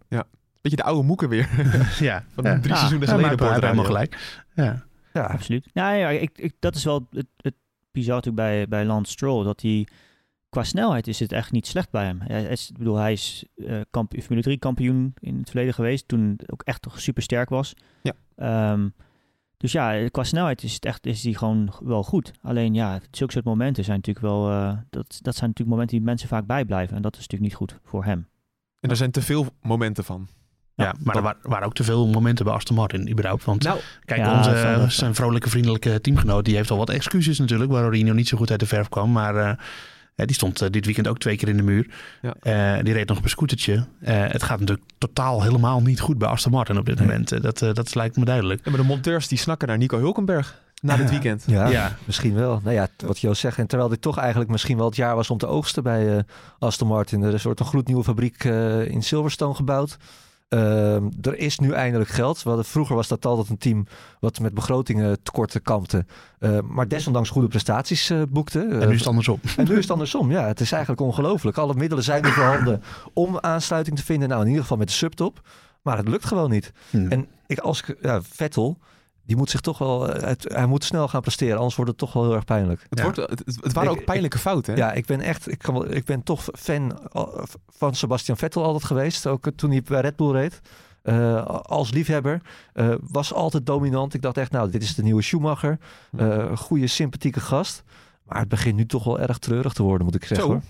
[0.62, 1.50] Beetje de oude moeken weer.
[2.00, 2.60] ja, Van ja.
[2.60, 3.38] drie Ja, seizoenen ja, geleden.
[3.38, 4.42] maar hij helemaal gelijk.
[4.56, 4.88] Ja.
[5.14, 5.68] Ja, Absoluut.
[5.74, 7.54] Ja, ja ik, ik, dat is wel het, het
[7.92, 9.44] bizar natuurlijk bij, bij Lance Stroll.
[9.44, 9.88] Dat hij
[10.50, 12.20] qua snelheid is het echt niet slecht bij hem.
[12.22, 16.08] Hij is, ik bedoel, hij is eh kamp, Formule 3 kampioen in het verleden geweest.
[16.08, 17.74] Toen ook echt toch super sterk was.
[18.02, 18.14] Ja.
[18.36, 18.90] Ehm,
[19.58, 22.32] dus ja, qua snelheid is, het echt, is hij gewoon wel goed.
[22.42, 24.50] Alleen ja, zulke soort momenten zijn natuurlijk wel...
[24.50, 26.96] eh, dat, dat zijn natuurlijk momenten die mensen vaak bijblijven.
[26.96, 28.28] En dat is natuurlijk niet goed voor hem.
[28.80, 30.28] En er zijn te veel momenten van.
[30.86, 33.44] Ja, maar er wa- waren ook te veel momenten bij Aston Martin überhaupt.
[33.44, 36.46] Want Nou, kijk, Ja, onze, zijn vrolijke, vriendelijke teamgenoot...
[36.46, 37.72] die heeft al wat excuses natuurlijk...
[37.72, 39.12] waardoor hij nog niet zo goed uit de verf kwam.
[39.12, 39.52] Maar eh,
[40.26, 41.88] die stond eh, dit weekend ook twee keer in de muur.
[42.22, 42.34] Ja.
[42.78, 43.86] Eh, die reed nog op een scootertje.
[44.02, 47.08] Eh, het gaat natuurlijk totaal helemaal niet goed bij Aston Martin op dit Nee.
[47.08, 47.42] moment.
[47.42, 48.62] Dat, eh, dat lijkt me duidelijk.
[48.64, 51.44] ja, maar de monteurs die snakken naar Nico Hulkenberg na dit weekend.
[51.48, 51.96] ja, Ja.
[52.06, 52.60] misschien wel.
[52.64, 53.58] Nou ja, wat Joost zegt.
[53.58, 56.24] En terwijl dit toch eigenlijk misschien wel het jaar was om te oogsten bij eh,
[56.60, 57.22] Aston Martin.
[57.24, 59.98] Er is wordt een gloednieuwe fabriek eh, in Silverstone gebouwd.
[60.50, 62.44] Ehm, er is nu eindelijk geld.
[62.44, 63.86] Hadden, vroeger was dat altijd een team
[64.20, 66.06] wat met begrotingen tekorten kampte.
[66.40, 68.60] Eh, maar desondanks goede prestaties eh, boekte.
[68.60, 69.40] En nu is het andersom.
[69.58, 70.32] En nu is het andersom.
[70.32, 71.58] Ja, het is eigenlijk ongelooflijk.
[71.58, 72.82] Alle middelen zijn nu voorhanden
[73.14, 74.30] om aansluiting te vinden.
[74.30, 75.42] Nou, in ieder geval met de subtop.
[75.82, 76.72] Maar het lukt gewoon niet.
[76.90, 77.08] Hm.
[77.10, 78.78] En ik, als ik, ja, Vettel,
[79.30, 82.00] die moet zich toch wel, eh, het- hij moet snel gaan presteren, anders wordt het
[82.00, 82.86] toch wel heel erg pijnlijk.
[82.90, 83.04] Het, Ja.
[83.04, 84.74] wordt, het, het waren Ik- ook pijnlijke fouten.
[84.74, 84.80] Hè?
[84.80, 87.24] Ja, ik ben echt, ik, kan wel, ik ben toch fan eh,
[87.68, 90.62] van Sebastian Vettel altijd geweest, ook eh, toen hij bij Red Bull reed.
[91.02, 92.42] Eh, als liefhebber
[92.74, 94.14] eh, was altijd dominant.
[94.14, 95.78] Ik dacht echt, nou, dit is de nieuwe Schumacher.
[96.18, 97.84] Eh goede, sympathieke gast.
[98.24, 100.48] Maar het begint nu toch wel erg treurig te worden, moet ik zeggen.
[100.48, 100.54] Zo.
[100.54, 100.62] Hoor.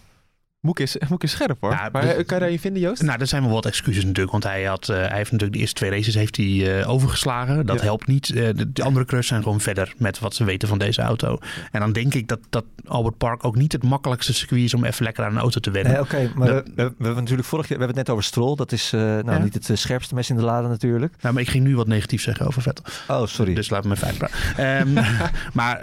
[0.62, 1.72] Moek is, Moek is scherp hoor.
[1.72, 3.02] Ja, maar dus- kan je daar je vinden, Joost?
[3.02, 4.32] Nou, er zijn wel wat excuses natuurlijk.
[4.32, 7.66] Want hij, had, eh, hij heeft natuurlijk de eerste twee races heeft hij, eh, overgeslagen.
[7.66, 7.84] Dat Ja.
[7.84, 8.30] helpt niet.
[8.30, 11.38] Eh, de, de andere coureurs zijn gewoon verder met wat ze weten van deze auto.
[11.72, 14.84] En dan denk ik dat, dat Albert Park ook niet het makkelijkste circuit is om
[14.86, 15.92] even lekker aan een auto te wennen.
[15.94, 18.10] Nee, Oké, maar Dat- we, we, we hebben natuurlijk vorig jaar, we hebben het net
[18.10, 18.56] over Stroll.
[18.56, 19.38] Dat is eh, nou, Ja.
[19.38, 21.14] niet het scherpste mes in de lade natuurlijk.
[21.22, 22.84] Nou, maar ik ging nu wat negatief zeggen over Vettel.
[23.08, 23.54] Oh, sorry.
[23.54, 24.38] Dus laat me fijn praten.
[24.58, 24.94] Ehm,
[25.54, 25.82] maar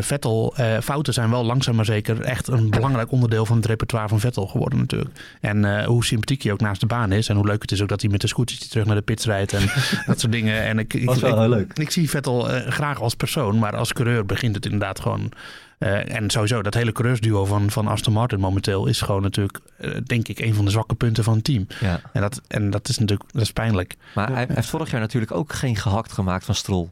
[0.00, 4.08] Vettel, eh, fouten zijn wel langzaam maar zeker echt een belangrijk onderdeel van het repertoire
[4.08, 5.10] van Vettel geworden natuurlijk.
[5.40, 7.28] En eh, hoe sympathiek hij ook naast de baan is.
[7.28, 9.24] En hoe leuk het is ook dat hij met de scootertje terug naar de pits
[9.24, 9.52] rijdt.
[9.52, 9.62] En
[10.06, 10.62] dat soort dingen.
[10.62, 11.78] En ik, ik, Was wel ik- heel leuk.
[11.78, 13.58] Ik zie Vettel eh, graag als persoon.
[13.58, 15.32] Maar als coureur begint het inderdaad gewoon...
[15.78, 18.86] eh, en sowieso, dat hele coureursduo van, van Aston Martin momenteel...
[18.86, 19.58] is gewoon natuurlijk,
[20.04, 21.66] denk ik, een van de zwakke punten van het team.
[21.80, 22.00] Ja.
[22.12, 23.96] En dat, en dat is natuurlijk dat is pijnlijk.
[24.14, 26.88] Maar hij heeft vorig jaar natuurlijk ook geen gehakt gemaakt van Stroll.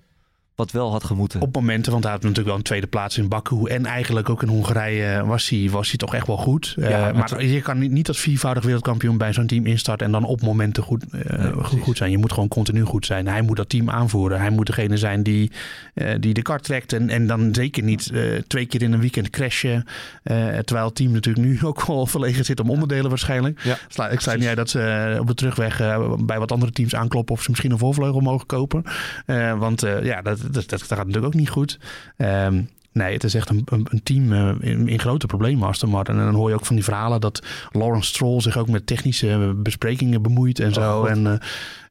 [0.56, 1.40] Wat wel had gemoeten.
[1.40, 3.64] Op momenten, want hij had natuurlijk wel een tweede plaats in Baku.
[3.64, 6.74] En eigenlijk ook in Hongarije was hij, was hij toch echt wel goed.
[6.78, 10.06] Eh, maar het- je kan niet, niet als viervoudig wereldkampioen bij zo'n team instarten.
[10.06, 12.10] En dan op momenten goed, eh, Nee, goed, zijn.
[12.10, 13.26] Je moet gewoon continu goed zijn.
[13.28, 14.40] Hij moet dat team aanvoeren.
[14.40, 15.50] Hij moet degene zijn die,
[15.94, 16.92] eh, die de kart trekt.
[16.92, 19.84] En, en dan zeker niet eh, twee keer in een weekend crashen.
[20.22, 23.60] Eh, terwijl het team natuurlijk nu ook wel verlegen zit om onderdelen waarschijnlijk.
[23.62, 26.52] Ja, Sla- ik sluit niet uit dat ze eh, op de terugweg eh, bij wat
[26.52, 28.82] andere teams aankloppen of ze misschien een voorvleugel mogen kopen.
[29.26, 31.78] Eh, want eh, ja, dat, dat, dat, dat gaat natuurlijk ook niet goed.
[32.16, 36.18] Ehm, nee, het is echt een, een, team eh, in, in grote problemen, Aston Martin.
[36.18, 37.42] En dan hoor je ook van die verhalen dat
[37.72, 41.04] Lawrence Stroll zich ook met technische besprekingen bemoeit en Oh, zo.
[41.04, 41.38] En, eh,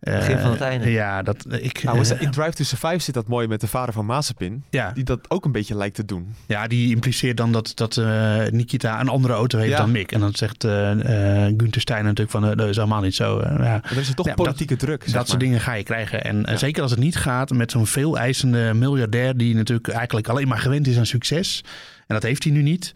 [0.05, 0.89] Begin eh, van het einde.
[0.91, 1.83] Ja, dat ik.
[1.83, 4.63] Nou, is eh, in Drive to Survive zit dat mooi met de vader van Mazepin.
[4.69, 6.35] ja, Die dat ook een beetje lijkt te doen.
[6.45, 9.77] ja, die impliceert dan dat, dat eh, Nikita een andere auto heeft Ja.
[9.77, 10.11] dan Mick.
[10.11, 10.91] En dan zegt eh
[11.45, 13.39] eh Gunther Steiner natuurlijk van eh, dat is helemaal niet zo.
[13.39, 13.81] Eh, ja.
[13.83, 15.03] Er is toch Ja, politieke druk.
[15.03, 16.23] zeg dat soort dingen ga je krijgen.
[16.23, 16.57] En eh, Ja.
[16.59, 20.57] zeker als het niet gaat met zo'n veel eisende miljardair die natuurlijk eigenlijk alleen maar
[20.59, 21.63] gewend is aan succes.
[22.07, 22.93] En dat heeft hij nu niet.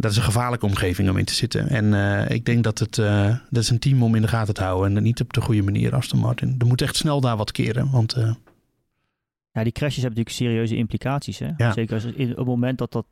[0.00, 1.68] Dat is een gevaarlijke omgeving om in te zitten.
[1.68, 4.54] En eh, ik denk dat het eh, dat is een team om in de gaten
[4.54, 4.96] te houden.
[4.96, 6.54] En niet op de goede manier, Aston Martin.
[6.58, 7.90] Er moet echt snel daar wat keren.
[7.90, 8.34] Want eh,
[9.52, 11.38] Ja, die crashes hebben natuurlijk serieuze implicaties.
[11.38, 11.50] Hè?
[11.56, 11.72] Ja.
[11.72, 13.06] Zeker als, in, op het moment dat, dat,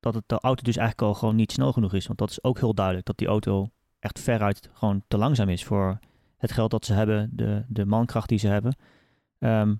[0.00, 2.06] dat het de auto dus eigenlijk al gewoon niet snel genoeg is.
[2.06, 3.06] Want dat is ook heel duidelijk.
[3.06, 5.98] Dat die auto echt veruit gewoon te langzaam is voor
[6.36, 7.30] het geld dat ze hebben.
[7.32, 8.76] De, de mankracht die ze hebben.
[9.38, 9.74] Ehm,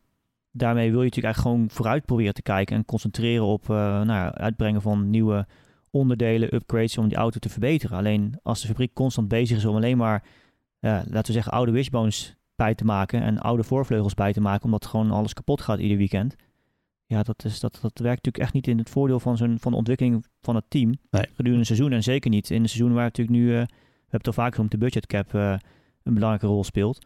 [0.50, 2.76] daarmee wil je natuurlijk eigenlijk gewoon vooruit proberen te kijken.
[2.76, 5.46] En concentreren op nou ja, uitbrengen van nieuwe
[5.94, 7.96] onderdelen, upgrades om die auto te verbeteren.
[7.98, 10.24] Alleen als de fabriek constant bezig is om alleen maar,
[10.78, 14.64] ja, laten we zeggen, oude wishbones bij te maken en oude voorvleugels bij te maken,
[14.64, 16.34] omdat gewoon alles kapot gaat ieder weekend.
[17.06, 19.72] Ja, dat, is, dat, dat werkt natuurlijk echt niet in het voordeel van, zo'n, van
[19.72, 21.26] de ontwikkeling van het team Nee.
[21.26, 21.92] gedurende een seizoen.
[21.92, 23.66] En zeker niet in een seizoen waar natuurlijk nu, eh, we
[24.00, 25.56] hebben het al vaker om de budgetcap eh,
[26.02, 26.98] een belangrijke rol speelt.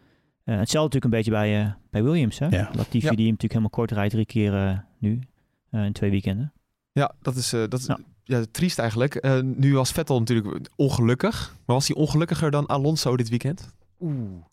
[0.45, 2.39] Eh, hetzelfde natuurlijk een beetje bij, eh, bij Williams.
[2.39, 2.47] Hè?
[2.47, 2.71] Ja.
[2.75, 3.11] Latifi Ja.
[3.11, 5.19] die hem natuurlijk helemaal kort rijdt drie keer eh, nu,
[5.71, 6.53] eh, in twee weekenden.
[6.93, 7.87] Ja, dat is, eh, dat is.
[8.29, 8.45] Ja.
[8.51, 9.15] triest eigenlijk.
[9.15, 11.57] Eh, nu was Vettel natuurlijk ongelukkig.
[11.67, 13.75] Maar was hij ongelukkiger dan Alonso dit weekend?
[14.01, 14.45] Oeh.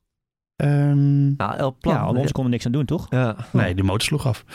[1.37, 1.95] Nou, El Plan.
[1.95, 3.05] Ja, Alonso kon er niks aan doen, toch?
[3.09, 3.35] Ja.
[3.51, 4.45] nee, die motor sloeg af.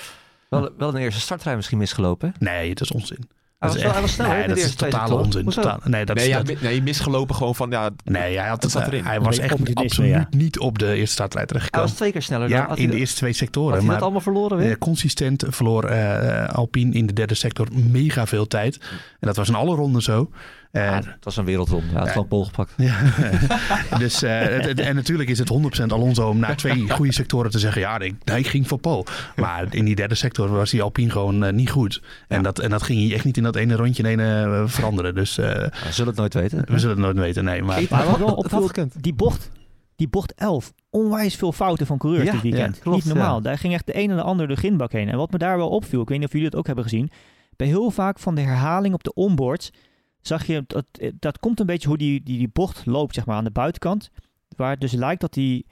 [0.49, 2.29] Wel, wel een eerste startrij misschien misgelopen.
[2.39, 2.45] hè?
[2.45, 3.29] Nee, dat is onzin.
[3.69, 5.45] Was is hij echt- was snel, nee, dat is totale onzin.
[5.45, 8.49] Totaal- nee, dat Nee, is, ja, dat- mi- nee, misgelopen gewoon van, ja, nee, hij,
[8.49, 9.05] had, Dat zat erin.
[9.05, 10.27] hij was echt absoluut ja.
[10.31, 11.89] niet op de eerste startlijn Hij terechtgekomen.
[11.89, 12.49] was twee keer sneller.
[12.49, 13.71] dan- Ja, had in hij de dat- eerste twee Had sectoren.
[13.73, 14.71] hij dat Maar allemaal verloren weer?
[14.71, 18.79] eh, consistent verloor eh, Alpine in de derde sector mega veel tijd.
[19.21, 20.31] En dat was in alle ronden zo.
[20.71, 21.87] Eh, Ja, het was een wereldronde.
[21.93, 22.07] Ja.
[22.07, 22.73] gewoon pol gepakt.
[22.77, 22.97] Ja.
[23.99, 27.51] dus, eh, het- het- en natuurlijk is het 100% Alonso om na twee goede sectoren
[27.51, 28.15] te zeggen: ja, ik,
[28.47, 29.07] ging voor Paul.
[29.37, 32.03] Maar in die derde sector was die Alpine gewoon eh, niet goed.
[32.29, 34.63] En, dat, en dat ging hij echt niet in dat ene rondje in ene eh,
[34.67, 35.15] veranderen.
[35.15, 36.65] Dus eh, We zullen het nooit weten.
[36.67, 37.45] we zullen het nooit weten.
[37.45, 39.51] Nee, maar Maar wat wel opviel, die bocht,
[39.97, 42.77] die bocht 11, onwijs veel fouten van coureurs Ja, dit weekend.
[42.77, 43.37] ja, klopt, Niet normaal.
[43.37, 43.43] ja.
[43.43, 45.09] Daar ging echt de een en de ander de ginbak heen.
[45.09, 47.11] En wat me daar wel opviel, ik weet niet of jullie het ook hebben gezien,
[47.57, 49.71] bij heel vaak van de herhaling op de onboards
[50.21, 50.87] zag je, dat,
[51.19, 54.11] dat komt een beetje hoe die, die, die bocht loopt zeg maar, aan de buitenkant.
[54.57, 55.67] Waar het dus lijkt dat die,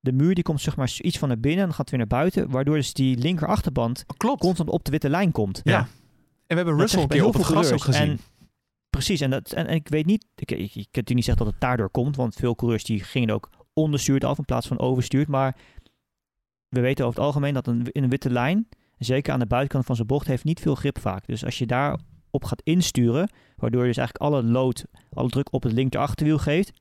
[0.00, 2.50] de muur die komt zeg maar iets van naar binnen en gaat weer naar buiten.
[2.50, 4.40] Waardoor dus die linker achterband Klopt.
[4.40, 5.60] constant op de witte lijn komt.
[5.64, 5.78] Ja.
[5.78, 5.86] En
[6.46, 7.98] we hebben Russell een bij keer heel op het veel gras ook coureurs.
[7.98, 8.18] gezien.
[8.18, 8.46] En,
[8.90, 11.44] precies, en, dat, en, en ik weet niet, ik, ik, ik kan natuurlijk niet zeggen
[11.44, 14.78] dat het daardoor komt, want veel coureurs die gingen ook onderstuurd af in plaats van
[14.78, 15.28] overstuurd.
[15.28, 15.56] Maar
[16.68, 18.68] we weten over het algemeen dat een, in een witte lijn,
[18.98, 21.26] zeker aan de buitenkant van zijn bocht, heeft niet veel grip vaak.
[21.26, 21.66] Dus als je
[22.30, 26.38] daarop gaat insturen, waardoor je dus eigenlijk alle lood, alle druk op het linker achterwiel
[26.38, 26.72] geeft,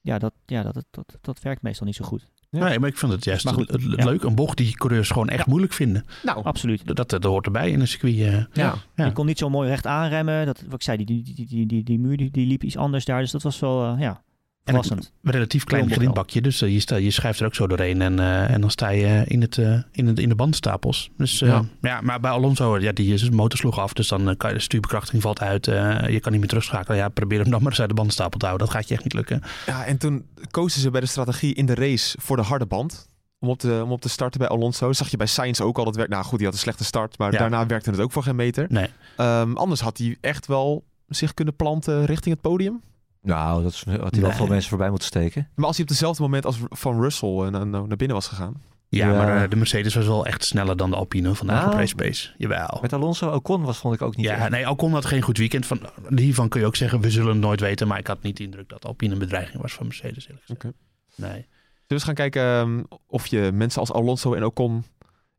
[0.00, 2.28] ja, dat, ja dat, dat, dat, dat werkt meestal niet zo goed.
[2.50, 2.68] Ja.
[2.68, 4.04] Nee, maar ik vind het juist goed, het- het ja.
[4.04, 4.22] leuk.
[4.22, 5.44] Een bocht die coureurs gewoon echt Ja.
[5.48, 6.04] moeilijk vinden.
[6.22, 6.96] Nou, Absoluut.
[6.96, 8.14] Dat, dat, hoort erbij in een circuit.
[8.18, 8.32] eh.
[8.52, 8.74] ja.
[8.94, 9.04] Ja.
[9.04, 10.46] Je kon niet zo mooi recht aanremmen.
[10.46, 12.76] Dat, wat ik zei, die, die, die, die, die, die muur die, die liep iets
[12.76, 13.20] anders daar.
[13.20, 14.22] Dus dat was wel, eh, ja,
[14.68, 15.12] verrassend.
[15.22, 16.40] Een relatief klein grindbakje.
[16.40, 18.02] Dus eh, je, sta, je schuift er ook zo doorheen.
[18.02, 21.10] En, eh, en dan sta je in, het, eh, in, het, in de bandstapels.
[21.16, 21.64] Dus Ja.
[21.80, 22.00] ja.
[22.00, 23.92] maar bij Alonso, ja, die is motor sloeg af.
[23.92, 25.64] Dus dan kan je de stuurbekrachtiging valt uit.
[25.66, 26.98] je kan niet meer terugschakelen.
[26.98, 28.66] Ja, probeer hem dan maar eens uit de bandenstapel te houden.
[28.66, 29.42] Dat gaat je echt niet lukken.
[29.66, 33.06] Ja, en toen kozen ze bij de strategie in de race voor de harde band.
[33.40, 34.92] Om op, te, om op te starten bij Alonso.
[34.92, 35.84] Zag je bij Sainz ook al.
[35.84, 37.18] Dat werkt, nou goed, die had een slechte start.
[37.18, 37.38] Maar Ja.
[37.38, 38.66] daarna werkte het ook voor geen meter.
[38.68, 38.86] Nee.
[39.16, 42.80] Ehm, anders had hij echt wel zich kunnen planten richting het podium.
[43.28, 44.32] Nou, dat is, had hij wel Nee.
[44.38, 45.48] veel mensen voorbij moeten steken.
[45.54, 48.54] Maar als hij op hetzelfde moment als van Russell eh, naar, naar binnen was gegaan.
[48.88, 49.16] Ja, Ja.
[49.16, 51.94] maar eh, de Mercedes was wel echt sneller dan de Alpine vandaag Nou, op race
[51.94, 52.30] pace.
[52.38, 52.78] Jawel.
[52.82, 54.50] Met Alonso Ocon was, vond ik ook niet Ja, echt.
[54.50, 55.66] nee, Ocon had geen goed weekend.
[55.66, 55.80] Van,
[56.16, 57.88] hiervan kun je ook zeggen, we zullen het nooit weten.
[57.88, 60.28] Maar ik had niet de indruk dat Alpine een bedreiging was van Mercedes.
[60.48, 60.72] Oké.
[61.14, 61.46] Nee.
[61.86, 64.84] Dus we gaan kijken ehm, of je mensen als Alonso en Ocon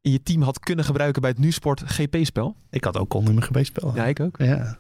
[0.02, 2.56] in je team had kunnen gebruiken bij het NuSport GP-spel.
[2.70, 3.92] Ik had Ocon in mijn geweestspel.
[3.96, 4.38] Ja, ik ook.
[4.38, 4.78] Ja.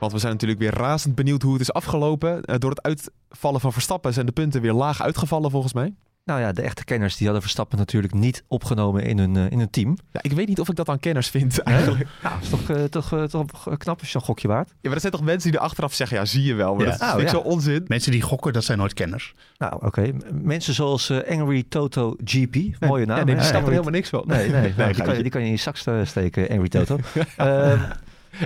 [0.00, 2.42] Want we zijn natuurlijk weer razend benieuwd hoe het is afgelopen.
[2.44, 5.94] Eh, door het uitvallen van Verstappen zijn de punten weer laag uitgevallen volgens mij.
[6.24, 9.58] Nou ja, de echte kenners die hadden Verstappen natuurlijk niet opgenomen in hun, eh, in
[9.58, 9.96] hun team.
[10.12, 12.06] Ja, ik weet niet of ik dat aan kenners vind eigenlijk.
[12.22, 14.68] Ja, dat is toch, eh, toch, toch knap als je een gokje waard.
[14.68, 16.74] Ja, maar dat zijn toch mensen die er achteraf zeggen, ja, zie je wel.
[16.74, 16.96] Maar Ja.
[16.96, 17.28] dat Oh, ja.
[17.28, 17.84] zo onzin.
[17.86, 19.34] Mensen die gokken, dat zijn nooit kenners.
[19.58, 20.12] Nou, oké.
[20.32, 22.54] Mensen zoals Angry Toto GP.
[22.80, 23.18] Mooie naam.
[23.18, 24.22] Ja, nee, die snappen er helemaal niks van.
[24.26, 26.98] Nee, nee, nou, die, kan die kan je in je zak st- steken, Angry Toto.
[27.36, 27.80] Ehm,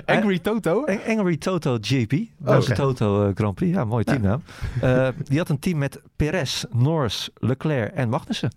[0.05, 0.85] Angry Toto?
[0.85, 2.13] Ang- Angry Toto GP.
[2.37, 2.81] Belgische Oké.
[2.81, 3.73] Toto eh, Grand Prix.
[3.75, 4.43] Ja, mooie teamnaam.
[4.81, 8.51] Eh, die had een team met Perez, Norris, Leclerc en Magnussen.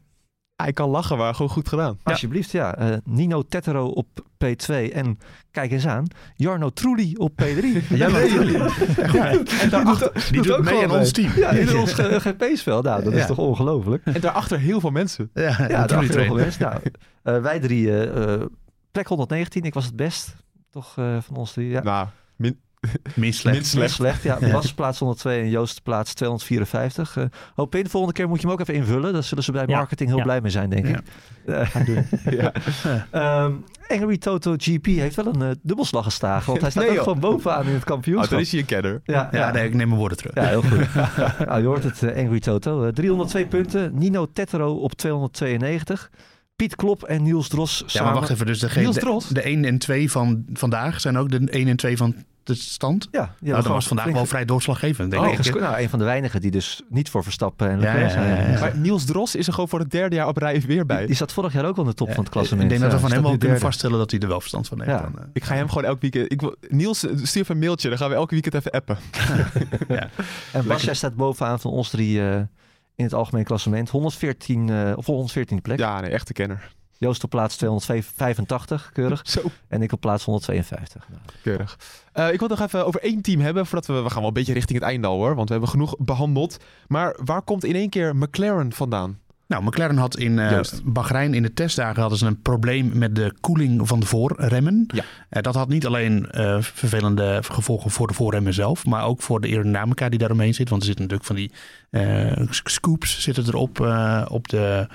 [0.62, 1.98] Hij kan lachen, maar gewoon goed gedaan.
[2.02, 2.76] Alsjeblieft, ja.
[2.76, 4.06] Eh, Nino Tetero op
[4.44, 5.18] P2 en
[5.50, 6.06] kijk eens aan,
[6.36, 7.64] Jarno Trulli op P3.
[7.88, 8.70] Ja, natuurlijk.
[9.60, 11.32] En daarachter, Die doet mee in ons team.
[11.36, 12.82] Ja, in ons GP-spel.
[12.82, 14.04] Nou, dat is toch ongelooflijk.
[14.04, 15.30] en daarachter heel veel mensen.
[15.34, 16.62] Ja, Ja, dat heel veel mensen.
[16.62, 16.80] Nou,
[17.22, 17.90] eh, wij drie,
[18.90, 20.34] plek 119, ik was het best.
[20.70, 21.68] Toch eh, van ons drie.
[21.68, 21.82] Ja.
[21.82, 22.06] Nou,
[22.36, 22.58] min,
[23.14, 23.56] Minst slecht.
[23.56, 23.94] Minst Slecht.
[23.94, 24.20] slecht.
[24.20, 24.46] slecht, ja.
[24.46, 24.52] Ja.
[24.52, 27.16] Bas plaats 102 en Joost plaats 254.
[27.16, 29.12] Eh hoop in, volgende keer moet je hem ook even invullen.
[29.12, 30.24] Daar zullen ze bij Ja, marketing heel ja.
[30.24, 30.96] blij mee zijn, denk Ja.
[30.98, 31.04] ik.
[31.46, 32.52] Eh, ja.
[33.10, 33.52] Ehm,
[33.88, 36.46] Angry Toto GP heeft wel een eh, dubbelslag gestagen.
[36.46, 38.30] Want hij staat Nee, ook gewoon bovenaan in het Oh, kampioenschap.
[38.30, 39.00] dan is hij een kenner.
[39.04, 40.34] ja, Ja, nee, ik neem mijn woorden terug.
[40.34, 40.94] Ja, heel goed.
[41.46, 42.84] nou, je hoort het, eh, Angry Toto.
[42.84, 43.98] Eh, 302 punten.
[43.98, 46.10] Nino Tetero op 292.
[46.58, 48.10] Piet Klop en Niels Dros Ja, samen.
[48.10, 48.46] maar wacht even.
[48.46, 49.28] Dus degene, de, Dros?
[49.28, 53.08] de 1 en 2 van vandaag zijn ook de 1 en 2 van de stand.
[53.10, 55.36] Ja, ja nou, dat was vandaag flink- wel vrij doorslaggevend, denk ik.
[55.36, 58.10] gesco- nou, een van de weinigen die dus niet voor Verstappen en Ja, Leclerc ja,
[58.12, 58.28] zijn.
[58.46, 58.60] ja, ja.
[58.60, 61.06] Maar Niels Dros is er gewoon voor het derde jaar op rij weer bij.
[61.06, 62.62] Die zat vorig jaar ook al in de top Ja, van het klassement.
[62.64, 64.68] Ik denk dat we Ja, van hem wel kunnen vaststellen dat hij er wel verstand
[64.68, 64.90] van heeft.
[64.90, 65.00] Ja.
[65.02, 65.24] Dan, eh.
[65.32, 66.32] Ik ga hem gewoon elk weekend...
[66.32, 67.88] Ik Niels, eh, stuur even een mailtje.
[67.88, 68.98] Dan gaan we elke weekend even appen.
[70.52, 72.40] En Bas, jij staat bovenaan van ons drie eh,
[72.98, 73.90] in het algemeen klassement.
[73.90, 75.78] 114, eh of 114 plek.
[75.78, 76.76] Ja, nee, echte kenner.
[76.96, 79.20] Joost op plaats 285, keurig.
[79.24, 81.08] Zo En ik op plaats 152.
[81.08, 81.78] Nou, keurig.
[82.12, 83.66] Eh, ik wil nog even over één team hebben.
[83.66, 84.02] Voordat we...
[84.02, 85.34] We gaan wel een beetje richting het einde al hoor.
[85.34, 86.56] Want we hebben genoeg behandeld.
[86.86, 89.18] Maar waar komt in één keer McLaren vandaan?
[89.48, 90.80] Nou, McLaren had in Juist.
[90.84, 94.84] Bahrein in de testdagen hadden ze een probleem met de koeling van de voorremmen.
[94.86, 95.04] Ja.
[95.28, 99.40] Eh, dat had niet alleen eh, vervelende gevolgen voor de voorremmen zelf, maar ook voor
[99.40, 100.68] de aerodynamica die daaromheen zit.
[100.68, 103.80] Want er zitten natuurlijk van die scoops zitten erop
[104.28, 104.86] op de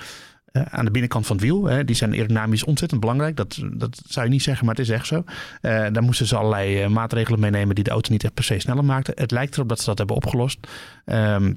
[0.70, 1.64] aan de binnenkant van het wiel.
[1.64, 3.36] Hè, die zijn aerodynamisch ontzettend belangrijk.
[3.36, 5.24] Dat, dat zou je niet zeggen, maar het is echt zo.
[5.60, 8.84] Daar moesten ze allerlei maatregelen mee nemen die de auto niet echt per se sneller
[8.84, 9.14] maakten.
[9.16, 10.58] Het lijkt erop dat ze dat hebben opgelost.
[11.04, 11.52] Ehm,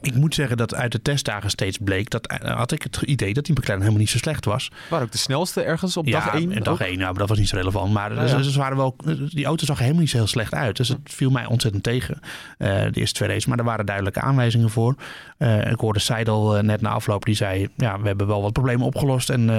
[0.00, 3.32] ik moet zeggen dat uit de testdagen steeds bleek, dat eh, had ik het idee
[3.34, 4.70] dat die McLaren helemaal niet zo slecht was.
[4.90, 6.52] Waren ook de snelste ergens op ja, dag 1?
[6.52, 7.92] en dag 1, nou, maar dat was niet zo relevant.
[7.92, 8.42] Maar Ja, ze- ja.
[8.42, 8.96] ze waren wel,
[9.28, 10.76] die auto zag er helemaal niet zo heel slecht uit.
[10.76, 12.18] Dus het viel mij ontzettend tegen,
[12.58, 13.46] eh, de eerste twee races.
[13.46, 14.94] Maar er waren duidelijke aanwijzingen voor.
[15.38, 17.68] Eh, ik hoorde Seidel net na afloop, die zei...
[17.76, 19.50] ja, we hebben wel wat problemen opgelost en...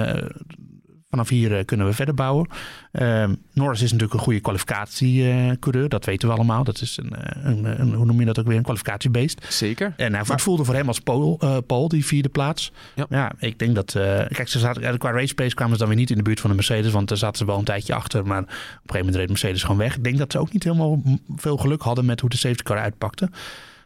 [1.14, 2.48] Vanaf hier eh, kunnen we verder bouwen.
[2.92, 5.88] Ehm, Norris is natuurlijk een goede kwalificatiecoureur.
[5.88, 6.64] dat weten we allemaal.
[6.64, 8.56] Dat is een, eh, een, een- hoe noem je dat ook weer?
[8.56, 9.46] Een kwalificatiebeest.
[9.48, 9.94] Zeker.
[9.96, 12.72] En hij Maar- voelde voor hem als Paul, eh, Paul die vierde plaats.
[12.94, 13.06] Ja.
[13.08, 13.92] Ja, ik denk dat...
[14.28, 16.50] kijk, ze zaten, qua race pace kwamen ze dan weer niet in de buurt van
[16.50, 16.92] de Mercedes.
[16.92, 18.26] Want daar zaten ze wel een tijdje achter.
[18.26, 19.96] Maar op een gegeven moment reed Mercedes gewoon weg.
[19.96, 21.02] Ik denk dat ze ook niet helemaal
[21.36, 23.28] veel geluk hadden met hoe de safety car uitpakte.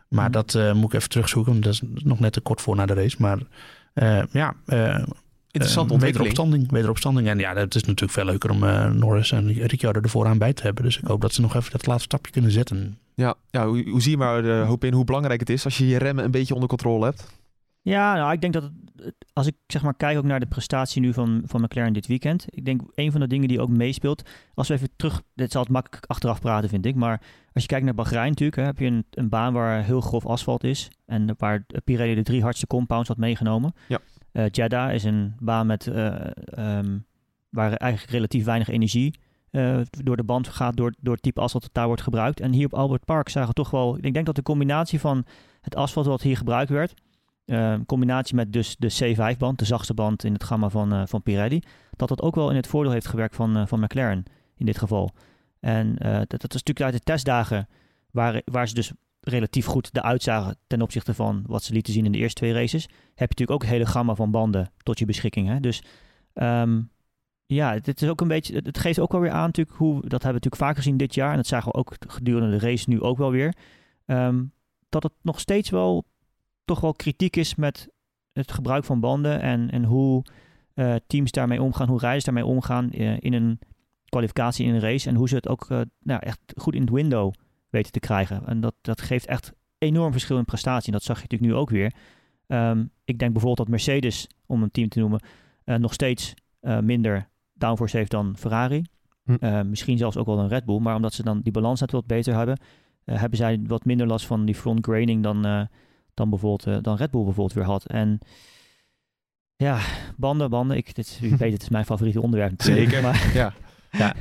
[0.09, 0.33] Maar Mhm.
[0.33, 1.53] dat moet ik even terugzoeken.
[1.53, 3.17] want Dat is nog net te kort voor na de race.
[3.19, 3.39] Maar
[4.33, 4.55] ja...
[5.51, 6.29] Interessante eh, ontwikkeling.
[6.29, 7.29] Wederopstanding, wederopstanding.
[7.29, 10.53] En ja, het is natuurlijk veel leuker om eh, Norris en Ricciardo er vooraan bij
[10.53, 10.85] te hebben.
[10.85, 12.99] Dus ik hoop dat ze nog even dat laatste stapje kunnen zetten.
[13.15, 15.79] Ja, ja hoe, hoe zie je maar de hoop in hoe belangrijk het is als
[15.79, 17.37] je je remmen een beetje onder controle hebt?
[17.83, 21.01] Ja, nou, ik denk dat het, als ik zeg maar kijk ook naar de prestatie
[21.01, 22.45] nu van, van McLaren dit weekend.
[22.49, 24.23] Ik denk een van de dingen die ook meespeelt.
[24.55, 26.95] Als we even terug, dit zal het makkelijk achteraf praten vind ik.
[26.95, 27.21] Maar
[27.53, 30.27] als je kijkt naar Bahrein natuurlijk, hè, heb je een, een baan waar heel grof
[30.27, 30.91] asfalt is.
[31.07, 33.75] En waar Pirelli de drie hardste compounds had meegenomen.
[33.87, 33.99] Ja.
[34.33, 36.99] Eh, Jeddah is een baan met, eh, ehm,
[37.49, 39.19] waar eigenlijk relatief weinig energie
[39.51, 42.41] eh, door de band gaat, door, door het type asfalt dat daar wordt gebruikt.
[42.41, 45.25] En hier op Albert Park zagen we toch wel, ik denk dat de combinatie van
[45.61, 46.95] het asfalt wat hier gebruikt werd,
[47.45, 51.63] in combinatie met dus de C5-band, de zachtste band in het gamma van, van Pirelli,
[51.97, 54.25] dat dat ook wel in het voordeel heeft gewerkt van, van McLaren
[54.57, 55.11] in dit geval.
[55.61, 57.69] En dat, dat is natuurlijk uit de testdagen
[58.11, 62.05] waar, waar ze dus relatief goed de uitzagen ten opzichte van wat ze lieten zien
[62.05, 62.83] in de eerste twee races.
[62.85, 65.49] Heb je natuurlijk ook het hele gamma van banden tot je beschikking.
[65.49, 65.61] Hè?
[65.61, 65.83] Dus
[66.33, 66.81] ehm,
[67.47, 69.95] ja, het, is ook een beetje, het, het geeft ook wel weer aan natuurlijk hoe,
[69.95, 71.31] dat hebben we natuurlijk vaak gezien dit jaar.
[71.31, 73.55] En dat zagen we ook gedurende de race nu ook wel weer.
[74.07, 74.45] ehm,
[74.89, 76.05] dat het nog steeds wel
[76.65, 77.89] toch wel kritiek is met
[78.33, 80.25] het gebruik van banden en, en hoe
[80.75, 83.59] eh, teams daarmee omgaan, hoe rijders daarmee omgaan eh, in een
[84.05, 86.91] kwalificatie in een race en hoe ze het ook eh, nou, echt goed in het
[86.91, 87.33] window
[87.71, 88.47] weten te krijgen.
[88.47, 90.87] En dat, dat geeft echt enorm verschil in prestatie.
[90.87, 91.93] En dat zag je natuurlijk nu ook weer.
[92.47, 95.21] Ehm, ik denk bijvoorbeeld dat Mercedes, om een team te noemen,
[95.65, 98.85] eh, nog steeds eh, minder downforce heeft dan Ferrari.
[99.25, 99.35] Hm.
[99.41, 101.93] Eh, misschien zelfs ook wel een Red Bull, maar omdat ze dan die balans net
[101.93, 102.61] wat beter hebben,
[103.05, 105.69] hebben zij wat minder last van die front graining dan,
[106.15, 107.87] dan, bijvoorbeeld, dan Red Bull bijvoorbeeld weer had.
[107.87, 108.19] En
[109.57, 109.81] ja,
[110.17, 110.77] banden, banden.
[110.77, 112.63] Ik, dit, u weet, het is mijn favoriete onderwerp.
[112.63, 113.53] Zeker, Maar, ja.
[114.03, 114.15] ja.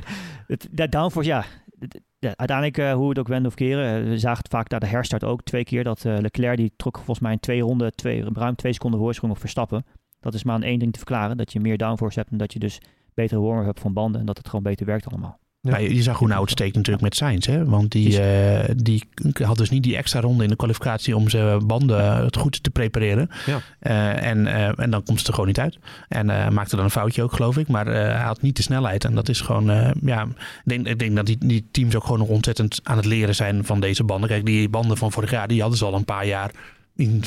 [0.46, 1.44] Het, dat downforce, ja.
[1.78, 4.78] Het- uiteindelijk, eh, hoe het ook wenden of keren, eh, we zagen het vaak na
[4.78, 7.94] de herstart ook twee keer dat eh, Leclerc, die trok volgens mij in twee ronden,
[7.94, 9.84] twee, ruim twee seconden voorsprong op Verstappen.
[10.20, 12.52] Dat is maar aan één ding te verklaren, dat je meer downforce hebt en dat
[12.52, 12.80] je dus
[13.14, 15.38] betere warmer hebt van banden en dat het gewoon beter werkt allemaal.
[15.60, 15.76] Ja.
[15.78, 17.46] Je, zag hoe nou het steekt natuurlijk met Sainz.
[17.46, 17.64] Hè?
[17.64, 19.08] Want die, eh, die
[19.44, 22.62] had dus niet die extra ronde in de kwalificatie om zijn banden eh, het goed
[22.62, 23.30] te prepareren.
[23.46, 23.60] Ja.
[23.78, 24.46] Eh, en,
[24.76, 25.78] en dan komt het er gewoon niet uit.
[26.08, 27.68] En maakte dan een foutje ook, geloof ik.
[27.68, 29.04] Maar hij had niet de snelheid.
[29.04, 32.18] En dat is gewoon, ja, ik denk, ik denk dat die, die teams ook gewoon
[32.18, 34.28] nog ontzettend aan het leren zijn van deze banden.
[34.28, 36.50] Kijk, die banden van vorig jaar, die hadden ze al een paar jaar
[36.96, 37.22] in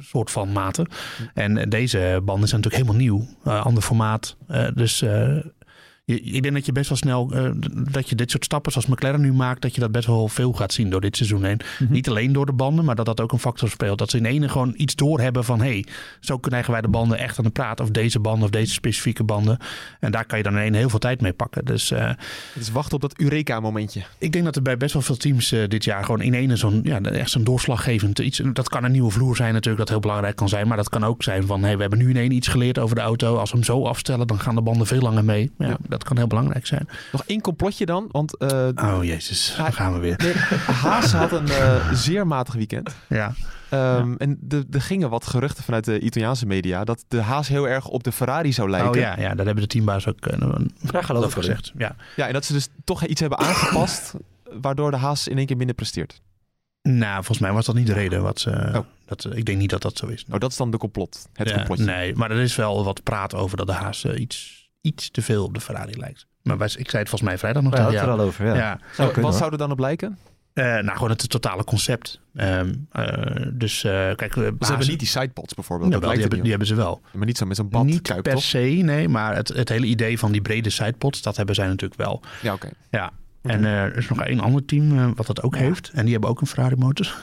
[0.00, 0.88] soort van maten.
[1.34, 3.26] En deze banden zijn natuurlijk helemaal nieuw.
[3.62, 4.36] Ander formaat.
[4.74, 5.04] Dus
[6.04, 7.50] je, ik denk dat je best wel snel, eh,
[7.92, 10.52] dat je dit soort stappen zoals McLaren nu maakt, dat je dat best wel veel
[10.52, 11.60] gaat zien door dit seizoen heen.
[11.78, 11.92] Mhm.
[11.92, 13.98] Niet alleen door de banden, maar dat dat ook een factor speelt.
[13.98, 15.84] Dat ze in ene gewoon iets doorhebben van, hé, hey,
[16.20, 17.80] zo krijgen wij de banden echt aan de praat.
[17.80, 19.58] Of deze banden of deze specifieke banden.
[20.00, 21.64] En daar kan je dan in één heel veel tijd mee pakken.
[21.64, 24.02] Dus eh, Het is wachten op dat Eureka-momentje.
[24.18, 26.56] ik denk dat er bij best wel veel teams eh, dit jaar gewoon in ene
[26.56, 28.40] zo'n, ja, echt zo'n doorslaggevend iets.
[28.52, 30.68] Dat kan een nieuwe vloer zijn natuurlijk, dat heel belangrijk kan zijn.
[30.68, 32.96] Maar dat kan ook zijn van, hey, we hebben nu in één iets geleerd over
[32.96, 33.36] de auto.
[33.36, 35.50] Als we hem zo afstellen, dan gaan de banden veel langer mee.
[35.58, 35.93] Ja, Ja.
[35.98, 36.88] Dat kan heel belangrijk zijn.
[37.12, 40.16] Nog één complotje dan, want eh, Oh jezus, daar gaan we weer.
[40.18, 40.32] de
[40.72, 42.94] Haas had een eh, zeer matig weekend.
[43.08, 43.32] Ja.
[43.70, 47.68] Ehm, En de- er gingen wat geruchten vanuit de Italiaanse media dat de Haas heel
[47.68, 48.90] erg op de Ferrari zou lijken.
[48.90, 51.72] Oh ja, ja, daar hebben de teambaas ook eh, een Daar geloof over gezegd.
[51.78, 51.96] Ja.
[52.16, 54.14] Ja, en dat ze dus toch iets hebben aangepast,
[54.60, 56.20] waardoor de Haas in één keer minder presteert.
[56.82, 58.22] Nou, volgens mij was dat niet de reden.
[58.22, 58.78] Wat ze, Oh.
[59.06, 60.24] dat, ik denk niet dat dat zo is.
[60.26, 61.28] Nou, dat is dan de complot.
[61.32, 61.84] Het Ja, complotje.
[61.84, 65.22] Nee, maar er is wel wat praat over dat de Haas eh, iets, iets te
[65.22, 66.26] veel op de Ferrari lijkt.
[66.42, 68.46] Maar wij, ik zei het volgens mij vrijdag nog Ja, het er al over.
[68.46, 68.54] Ja.
[68.54, 68.78] Ja.
[68.92, 69.40] Zou kunnen, Wat hoor.
[69.40, 70.18] zou er dan op lijken?
[70.52, 72.20] Eh, nou, gewoon het totale concept.
[72.34, 75.90] Ehm, eh, dus eh, kijk, we Ze hebben niet die sidepods bijvoorbeeld.
[75.90, 77.00] die, dat hebben, die, hebben, niet die hebben ze wel.
[77.12, 79.08] Maar niet zo met zo'n bad niet kuip, per se, nee.
[79.08, 82.22] Maar het, het hele idee van die brede sidepods, dat hebben zij natuurlijk wel.
[82.42, 82.68] Ja, oké.
[82.90, 83.12] Ja.
[83.44, 85.90] En eh, er is nog één ander team eh, wat dat ook heeft.
[85.94, 87.14] En die hebben ook een Ferrari motor.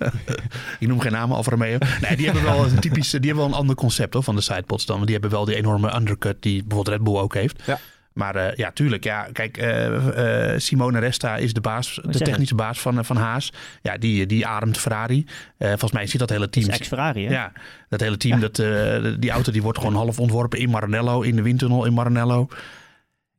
[0.78, 1.78] Ik noem geen namen, Alfa Romeo.
[2.00, 4.40] Nee, die hebben wel een typisch, die hebben wel een ander concept hoor, van de
[4.40, 4.94] sidepods dan.
[4.94, 7.62] Want die hebben wel die enorme undercut die bijvoorbeeld Red Bull ook heeft.
[7.64, 7.78] Ja.
[8.12, 9.04] Maar eh, ja, tuurlijk.
[9.04, 9.56] Ja, kijk,
[10.56, 13.52] Simone Resta is de baas, de technische baas van, van Haas.
[13.82, 15.26] Ja, die, die ademt Ferrari.
[15.58, 16.68] Volgens mij zit dat hele team.
[16.68, 17.32] is ex-Ferrari, hè?
[17.32, 17.52] Ja,
[17.88, 18.54] dat hele team, dat,
[19.20, 22.48] die auto die wordt gewoon half ontworpen in Maranello, in de windtunnel in Maranello.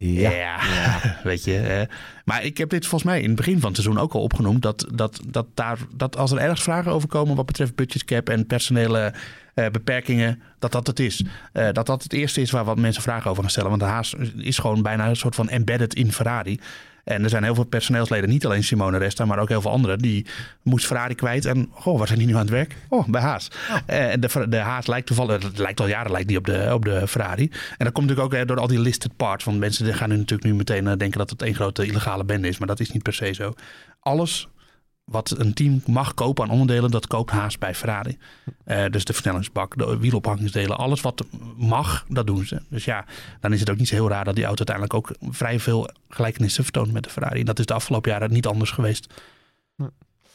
[0.04, 0.60] Ja,
[1.24, 1.88] weet je.
[2.26, 4.62] maar ik heb dit volgens mij in het begin van het seizoen ook al opgenoemd.
[4.62, 8.48] Dat, dat, dat, daar, dat als er ergens vragen over komen wat betreft budgetcap en
[8.48, 9.14] personele
[9.54, 11.24] eh, beperkingen, dat dat het is.
[11.54, 13.70] Eh, dat dat het eerste is waar wat mensen vragen over gaan stellen.
[13.70, 16.60] Want de Haas is gewoon bijna een soort van embedded in Ferrari.
[17.04, 20.00] En er zijn heel veel personeelsleden, niet alleen Simone Resta, maar ook heel veel anderen.
[20.00, 20.26] Die
[20.62, 21.46] moest Ferrari kwijt.
[21.46, 22.76] En goh, waar zijn die nu aan het werk?
[22.90, 23.48] Oh, bij Haas.
[23.86, 26.86] Eh, de, de Haas lijkt toevallig, het lijkt al jaren lijkt die op de, op
[26.86, 27.52] de Ferrari.
[27.78, 29.46] En dat komt natuurlijk ook door al die listed parts.
[29.46, 32.24] Want mensen die gaan nu natuurlijk nu meteen eh, denken dat het één grote illegale
[32.24, 32.58] bende is.
[32.58, 33.54] Maar dat is niet per se zo.
[34.00, 34.48] Alles
[35.06, 38.18] wat een team mag kopen aan onderdelen, dat koopt Haas bij Ferrari.
[38.64, 41.26] Eh, dus de versnellingsbak, de wielophangingdelen, alles wat
[41.58, 42.62] mag, dat doen ze.
[42.70, 43.06] Dus ja,
[43.40, 45.90] dan is het ook niet zo heel raar dat die auto uiteindelijk ook vrij veel
[46.10, 47.40] gelijkenissen vertoont met de Ferrari.
[47.40, 49.14] En dat is de afgelopen jaren niet anders geweest.
[49.76, 49.90] Nee.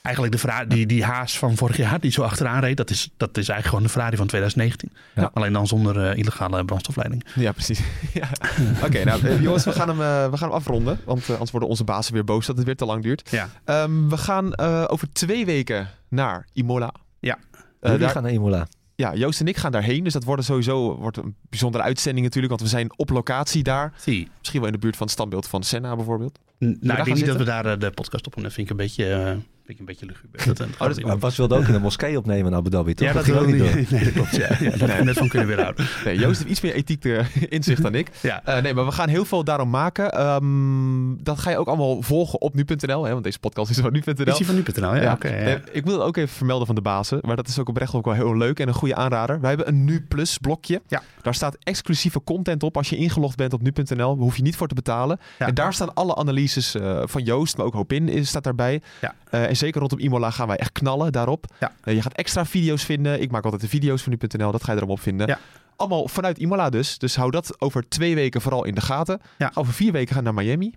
[0.07, 3.11] Eigenlijk de Ferrari, die, die Haas van vorig jaar, die zo achteraan reed, dat is,
[3.17, 4.93] dat is eigenlijk gewoon de Ferrari van 2019.
[5.15, 5.31] Ja.
[5.35, 7.25] Alleen dan zonder eh, illegale brandstofleiding.
[7.35, 7.81] Ja, precies.
[8.21, 8.29] ja.
[8.87, 10.99] Oké, nou eh, jongens, we gaan, hem, eh, we gaan hem afronden.
[11.05, 13.31] Want anders worden onze bazen weer boos dat het weer te lang duurt.
[13.31, 13.49] Ja.
[13.65, 16.95] Ehm, we gaan eh, over twee weken naar Imola.
[17.21, 17.39] Ja.
[17.81, 18.67] Daar- gaan naar Imola.
[18.95, 20.05] ja, Joost en ik gaan daarheen.
[20.05, 22.53] Dus dat wordt sowieso wordt een bijzondere uitzending natuurlijk.
[22.53, 23.93] Want we zijn op locatie daar.
[23.97, 24.29] Zie.
[24.39, 26.39] Misschien wel in de buurt van het standbeeld van Senna bijvoorbeeld.
[26.59, 28.43] Nou, ik denk niet dat we daar de podcast op doen.
[28.43, 29.37] Dat vind ik een beetje,
[29.69, 30.45] ik een beetje luguber.
[30.47, 33.07] Dat, dat, dat- Maar Bas wilde ook in de moskee opnemen in Abu Dhabi, toch?
[33.09, 33.99] ja, dat ging wil ook niet door.
[33.99, 34.37] Nee, dat klopt.
[34.37, 35.87] Ja, dat we net van kunnen weerhouden.
[36.05, 38.11] Nee, Joost heeft iets meer ethiek eh, inzicht dan ik.
[38.23, 38.45] Ja.
[38.45, 40.13] Eh, nee, maar we gaan heel veel daarom maken.
[40.13, 43.05] Ehm, dat ga je ook allemaal volgen op nu.nl.
[43.05, 44.25] Hè, want deze podcast is van nu.nl.
[44.27, 44.95] Is die van nu.nl?
[44.95, 45.13] Ja, Ja.
[45.13, 45.29] oké.
[45.49, 45.59] ja.
[45.73, 47.19] Ik wil het ook even vermelden van de bazen.
[47.23, 49.41] Maar dat is ook oprecht ook wel heel leuk en een goede aanrader.
[49.41, 50.83] Wij hebben een Nu Plus blokje.
[50.89, 51.03] Ja.
[51.23, 52.77] Daar staat exclusieve content op.
[52.77, 55.19] Als je ingelogd bent op nu.nl, daar hoef je niet voor te betalen.
[55.39, 55.47] Ja.
[55.47, 58.81] En daar staan alle analyses eh, van Joost, maar ook Hopin is, staat daarbij.
[59.01, 59.15] Ja.
[59.59, 61.47] En zeker rondom Imola gaan wij echt knallen daarop.
[61.61, 61.73] Ja.
[61.83, 63.21] Eh, je gaat extra video's vinden.
[63.21, 64.53] Ik maak altijd de video's van nu.nl.
[64.53, 65.27] Dat ga je erop vinden.
[65.27, 65.39] Ja.
[65.77, 66.99] Allemaal vanuit Imola dus.
[66.99, 69.21] Dus hou dat over twee weken vooral in de gaten.
[69.39, 69.51] Ja.
[69.55, 70.75] Over vier weken gaan we naar Miami.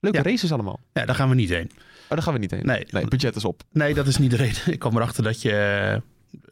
[0.00, 0.80] Leuke races allemaal.
[0.92, 1.70] Ja, daar gaan we niet heen.
[1.74, 2.66] Maar daar gaan we niet heen.
[2.66, 2.86] Nee.
[2.90, 3.62] nee budget is op.
[3.72, 4.72] Nee, dat is niet de reden.
[4.72, 5.50] Ik kwam erachter dat je...
[5.52, 6.00] eh,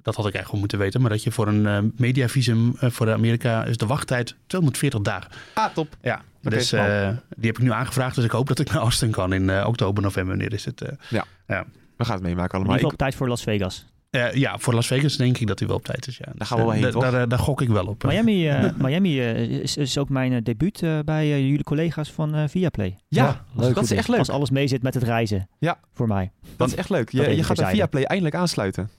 [0.03, 1.01] Dat had ik eigenlijk wel moeten weten.
[1.01, 5.31] Maar dat je voor een eh, mediavisum eh, voor Amerika is de wachttijd 240 dagen.
[5.55, 5.97] Ah, top.
[6.03, 8.15] Ja, Dus eh, die heb ik nu aangevraagd.
[8.15, 10.37] Dus ik hoop dat ik naar Austin kan in eh, oktober, november.
[10.37, 10.81] Wanneer is het?
[10.81, 11.61] eh.
[11.97, 12.77] We gaan het meemaken allemaal.
[12.77, 13.87] Ik- op tijd voor Las Vegas.
[14.11, 16.17] Eh, ja, voor Las Vegas denk ik dat hij wel op tijd is.
[16.17, 16.25] Ja.
[16.35, 17.11] Daar gaan we wel Eh, heen, toch?
[17.11, 18.03] Daar, daar gok ik wel op.
[18.05, 22.45] Miami, eh, Miami eh, is, is ook mijn debuut eh, bij jullie collega's van eh
[22.49, 22.97] Viaplay.
[23.09, 24.19] ja, Ja, leuk dat is echt leuk.
[24.19, 25.49] Als alles mee zit met het reizen.
[25.59, 25.79] Ja.
[25.93, 26.31] Voor mij.
[26.57, 27.11] Dat is echt leuk.
[27.11, 27.71] Je, gaat bij.
[27.71, 28.91] Viaplay eindelijk aansluiten.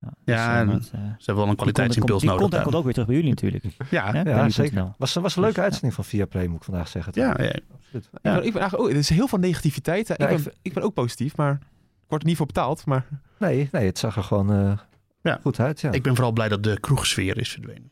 [0.00, 2.30] Ja, Ja, eh, dat, eh, Ze hebben wel een kwaliteitsimpuls nodig.
[2.38, 3.64] Die content komt ook weer terug bij jullie natuurlijk.
[3.90, 4.92] Ja, ja, zeker.
[4.98, 7.12] Was, was een leuke Dus, uitzending van Viaplay, moet ik vandaag zeggen.
[7.16, 7.52] ja, ja.
[7.74, 8.04] Absoluut.
[8.12, 10.08] Ik, ben, ik ben eigenlijk, oh, er is heel veel negativiteit.
[10.08, 12.84] ik, ben, ik ben ook positief, maar ik word er niet voor betaald.
[12.86, 13.06] Maar
[13.38, 14.78] Nee, nee, het zag er gewoon eh,
[15.22, 15.38] Ja.
[15.42, 15.80] goed uit.
[15.80, 15.90] Ja.
[15.92, 17.90] Ik ben vooral blij dat de kroegsfeer is verdwenen.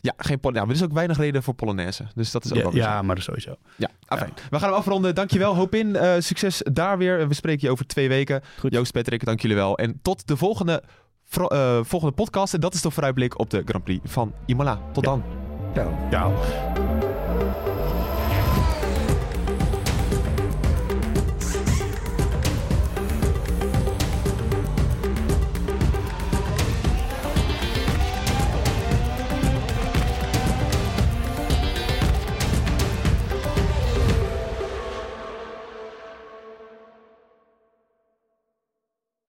[0.00, 2.04] ja, geen ja, maar er is ook weinig reden voor Polonaise.
[2.14, 3.02] Dus dat is ook Ja, wel ja zo.
[3.02, 3.56] maar sowieso.
[3.76, 4.32] Ja, afijn.
[4.50, 5.14] We gaan hem afronden.
[5.14, 5.96] Dankjewel, hoop in.
[5.96, 7.28] Eh, succes daar weer.
[7.28, 8.42] We spreken je over twee weken.
[8.58, 8.72] Goed.
[8.72, 9.78] Joost, Patrick, dank jullie wel.
[9.78, 10.82] En tot de volgende,
[11.36, 12.54] eh, volgende podcast.
[12.54, 14.78] En dat is de vooruitblik op de Grand Prix van Imola.
[14.92, 15.10] Tot Ja.
[15.10, 15.22] dan.
[15.74, 15.86] Ja.
[16.10, 16.30] Ja.